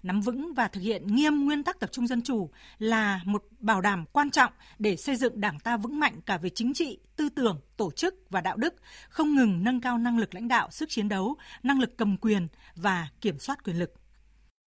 Nắm 0.03 0.21
vững 0.21 0.53
và 0.53 0.67
thực 0.67 0.81
hiện 0.81 1.15
nghiêm 1.15 1.45
nguyên 1.45 1.63
tắc 1.63 1.79
tập 1.79 1.89
trung 1.91 2.07
dân 2.07 2.21
chủ 2.21 2.49
là 2.77 3.21
một 3.25 3.43
bảo 3.59 3.81
đảm 3.81 4.05
quan 4.11 4.29
trọng 4.29 4.53
để 4.79 4.95
xây 4.95 5.15
dựng 5.15 5.41
Đảng 5.41 5.59
ta 5.59 5.77
vững 5.77 5.99
mạnh 5.99 6.21
cả 6.25 6.37
về 6.37 6.49
chính 6.49 6.73
trị, 6.73 6.99
tư 7.15 7.29
tưởng, 7.29 7.61
tổ 7.77 7.91
chức 7.91 8.15
và 8.29 8.41
đạo 8.41 8.57
đức, 8.57 8.75
không 9.09 9.35
ngừng 9.35 9.63
nâng 9.63 9.81
cao 9.81 9.97
năng 9.97 10.17
lực 10.17 10.35
lãnh 10.35 10.47
đạo, 10.47 10.67
sức 10.71 10.89
chiến 10.89 11.09
đấu, 11.09 11.37
năng 11.63 11.79
lực 11.79 11.97
cầm 11.97 12.17
quyền 12.17 12.47
và 12.75 13.07
kiểm 13.21 13.39
soát 13.39 13.63
quyền 13.63 13.79
lực. 13.79 13.93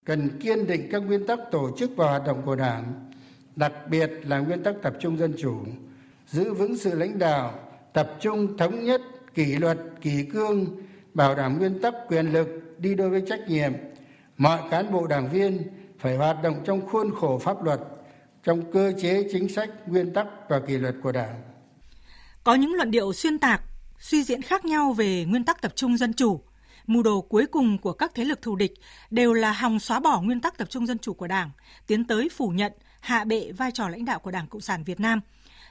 Cần 0.05 0.39
kiên 0.39 0.67
định 0.67 0.87
các 0.91 0.99
nguyên 0.99 1.27
tắc 1.27 1.39
tổ 1.51 1.77
chức 1.77 1.91
và 1.95 2.09
hoạt 2.09 2.25
động 2.25 2.41
của 2.45 2.55
Đảng, 2.55 3.11
đặc 3.55 3.73
biệt 3.89 4.11
là 4.23 4.39
nguyên 4.39 4.63
tắc 4.63 4.75
tập 4.81 4.93
trung 4.99 5.17
dân 5.17 5.33
chủ 5.39 5.63
giữ 6.27 6.53
vững 6.53 6.77
sự 6.77 6.95
lãnh 6.95 7.19
đạo 7.19 7.59
tập 7.93 8.17
trung 8.21 8.57
thống 8.57 8.83
nhất 8.83 9.01
kỷ 9.33 9.55
luật 9.55 9.77
kỷ 10.01 10.23
cương 10.23 10.65
bảo 11.13 11.35
đảm 11.35 11.59
nguyên 11.59 11.81
tắc 11.81 11.93
quyền 12.07 12.25
lực 12.33 12.75
đi 12.77 12.95
đôi 12.95 13.09
với 13.09 13.23
trách 13.29 13.39
nhiệm. 13.47 13.73
Mọi 14.37 14.59
cán 14.71 14.91
bộ 14.91 15.07
đảng 15.07 15.29
viên 15.29 15.61
phải 15.99 16.15
hoạt 16.17 16.43
động 16.43 16.63
trong 16.65 16.87
khuôn 16.89 17.15
khổ 17.15 17.37
pháp 17.37 17.63
luật 17.63 17.79
trong 18.43 18.71
cơ 18.71 18.93
chế 19.01 19.27
chính 19.31 19.49
sách 19.49 19.69
nguyên 19.85 20.13
tắc 20.13 20.27
và 20.49 20.59
kỷ 20.59 20.77
luật 20.77 20.95
của 21.03 21.11
đảng. 21.11 21.41
Có 22.43 22.55
những 22.55 22.73
luận 22.73 22.91
điệu 22.91 23.13
xuyên 23.13 23.39
tạc 23.39 23.61
suy 23.99 24.23
diễn 24.23 24.41
khác 24.41 24.65
nhau 24.65 24.93
về 24.93 25.25
nguyên 25.25 25.43
tắc 25.43 25.61
tập 25.61 25.71
trung 25.75 25.97
dân 25.97 26.13
chủ. 26.13 26.41
Mưu 26.87 27.03
đồ 27.03 27.21
cuối 27.21 27.45
cùng 27.45 27.77
của 27.77 27.93
các 27.93 28.11
thế 28.15 28.25
lực 28.25 28.41
thù 28.41 28.55
địch 28.55 28.73
đều 29.11 29.33
là 29.33 29.51
hòng 29.51 29.79
xóa 29.79 29.99
bỏ 29.99 30.21
nguyên 30.21 30.41
tắc 30.41 30.57
tập 30.57 30.69
trung 30.69 30.87
dân 30.87 30.97
chủ 30.97 31.13
của 31.13 31.27
Đảng, 31.27 31.49
tiến 31.87 32.07
tới 32.07 32.29
phủ 32.29 32.49
nhận 32.49 32.71
hạ 33.01 33.23
bệ 33.23 33.51
vai 33.51 33.71
trò 33.71 33.89
lãnh 33.89 34.05
đạo 34.05 34.19
của 34.19 34.31
Đảng 34.31 34.47
Cộng 34.47 34.61
sản 34.61 34.83
Việt 34.83 34.99
Nam. 34.99 35.21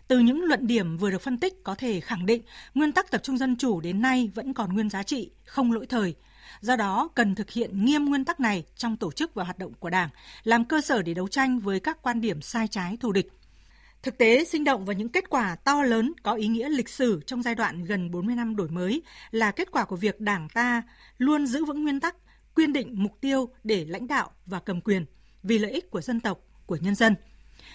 Từ 0.09 0.19
những 0.19 0.45
luận 0.45 0.67
điểm 0.67 0.97
vừa 0.97 1.11
được 1.11 1.23
phân 1.23 1.39
tích 1.39 1.65
có 1.65 1.75
thể 1.75 2.01
khẳng 2.01 2.27
định 2.27 2.43
nguyên 2.75 2.93
tắc 2.93 3.11
tập 3.11 3.21
trung 3.25 3.39
dân 3.39 3.57
chủ 3.57 3.81
đến 3.81 4.03
nay 4.03 4.31
vẫn 4.35 4.55
còn 4.55 4.73
nguyên 4.73 4.91
giá 4.91 5.03
trị, 5.03 5.31
không 5.45 5.73
lỗi 5.73 5.87
thời. 5.87 6.15
Do 6.61 6.77
đó, 6.77 7.09
cần 7.15 7.35
thực 7.35 7.51
hiện 7.51 7.85
nghiêm 7.85 8.05
nguyên 8.05 8.25
tắc 8.25 8.41
này 8.41 8.65
trong 8.77 8.97
tổ 8.97 9.13
chức 9.13 9.35
và 9.35 9.45
hoạt 9.45 9.59
động 9.59 9.73
của 9.75 9.91
Đảng, 9.91 10.09
làm 10.45 10.65
cơ 10.65 10.81
sở 10.81 11.03
để 11.03 11.15
đấu 11.15 11.29
tranh 11.29 11.61
với 11.61 11.81
các 11.81 12.03
quan 12.03 12.21
điểm 12.21 12.43
sai 12.43 12.69
trái 12.69 12.97
thù 13.01 13.13
địch. 13.13 13.33
Thực 14.03 14.19
tế 14.19 14.45
sinh 14.45 14.65
động 14.65 14.85
và 14.85 14.93
những 14.93 15.09
kết 15.09 15.31
quả 15.31 15.57
to 15.65 15.83
lớn 15.83 16.13
có 16.23 16.33
ý 16.33 16.47
nghĩa 16.47 16.69
lịch 16.69 16.89
sử 16.89 17.21
trong 17.27 17.43
giai 17.43 17.55
đoạn 17.55 17.85
gần 17.85 18.11
40 18.11 18.35
năm 18.35 18.57
đổi 18.57 18.69
mới 18.69 19.03
là 19.31 19.51
kết 19.51 19.71
quả 19.71 19.85
của 19.85 19.97
việc 19.97 20.21
Đảng 20.21 20.49
ta 20.49 20.83
luôn 21.19 21.47
giữ 21.47 21.65
vững 21.65 21.83
nguyên 21.83 22.01
tắc, 22.01 22.17
quyên 22.55 22.73
định 22.73 23.03
mục 23.03 23.21
tiêu 23.21 23.49
để 23.65 23.85
lãnh 23.89 24.07
đạo 24.07 24.31
và 24.47 24.61
cầm 24.61 24.81
quyền 24.81 25.05
vì 25.43 25.59
lợi 25.59 25.71
ích 25.71 25.91
của 25.91 26.01
dân 26.01 26.21
tộc, 26.21 26.41
của 26.71 26.79
nhân 26.81 26.95
dân. 26.95 27.15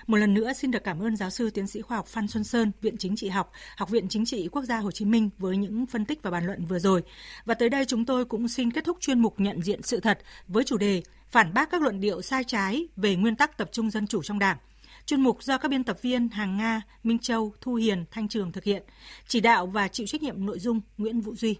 Một 0.07 0.17
lần 0.17 0.33
nữa 0.33 0.53
xin 0.53 0.71
được 0.71 0.83
cảm 0.83 0.99
ơn 0.99 1.15
giáo 1.15 1.29
sư 1.29 1.49
tiến 1.49 1.67
sĩ 1.67 1.81
khoa 1.81 1.97
học 1.97 2.07
Phan 2.07 2.27
Xuân 2.27 2.43
Sơn, 2.43 2.71
Viện 2.81 2.97
Chính 2.97 3.15
trị 3.15 3.29
học, 3.29 3.51
Học 3.77 3.89
viện 3.89 4.09
Chính 4.09 4.25
trị 4.25 4.47
Quốc 4.51 4.63
gia 4.63 4.77
Hồ 4.77 4.91
Chí 4.91 5.05
Minh 5.05 5.29
với 5.37 5.57
những 5.57 5.85
phân 5.85 6.05
tích 6.05 6.19
và 6.23 6.31
bàn 6.31 6.45
luận 6.45 6.65
vừa 6.65 6.79
rồi. 6.79 7.03
Và 7.45 7.53
tới 7.53 7.69
đây 7.69 7.85
chúng 7.85 8.05
tôi 8.05 8.25
cũng 8.25 8.47
xin 8.47 8.71
kết 8.71 8.83
thúc 8.83 8.97
chuyên 8.99 9.19
mục 9.19 9.39
nhận 9.39 9.61
diện 9.61 9.81
sự 9.83 9.99
thật 9.99 10.19
với 10.47 10.63
chủ 10.63 10.77
đề 10.77 11.03
phản 11.29 11.53
bác 11.53 11.69
các 11.69 11.81
luận 11.81 11.99
điệu 11.99 12.21
sai 12.21 12.43
trái 12.43 12.87
về 12.95 13.15
nguyên 13.15 13.35
tắc 13.35 13.57
tập 13.57 13.69
trung 13.71 13.91
dân 13.91 14.07
chủ 14.07 14.23
trong 14.23 14.39
Đảng. 14.39 14.57
Chuyên 15.05 15.21
mục 15.21 15.43
do 15.43 15.57
các 15.57 15.71
biên 15.71 15.83
tập 15.83 16.01
viên 16.01 16.29
Hàng 16.29 16.57
Nga, 16.57 16.81
Minh 17.03 17.19
Châu, 17.19 17.53
Thu 17.61 17.75
Hiền, 17.75 18.05
Thanh 18.11 18.27
Trường 18.27 18.51
thực 18.51 18.63
hiện. 18.63 18.83
Chỉ 19.27 19.39
đạo 19.39 19.67
và 19.67 19.87
chịu 19.87 20.07
trách 20.07 20.23
nhiệm 20.23 20.45
nội 20.45 20.59
dung 20.59 20.81
Nguyễn 20.97 21.21
Vũ 21.21 21.35
Duy. 21.35 21.55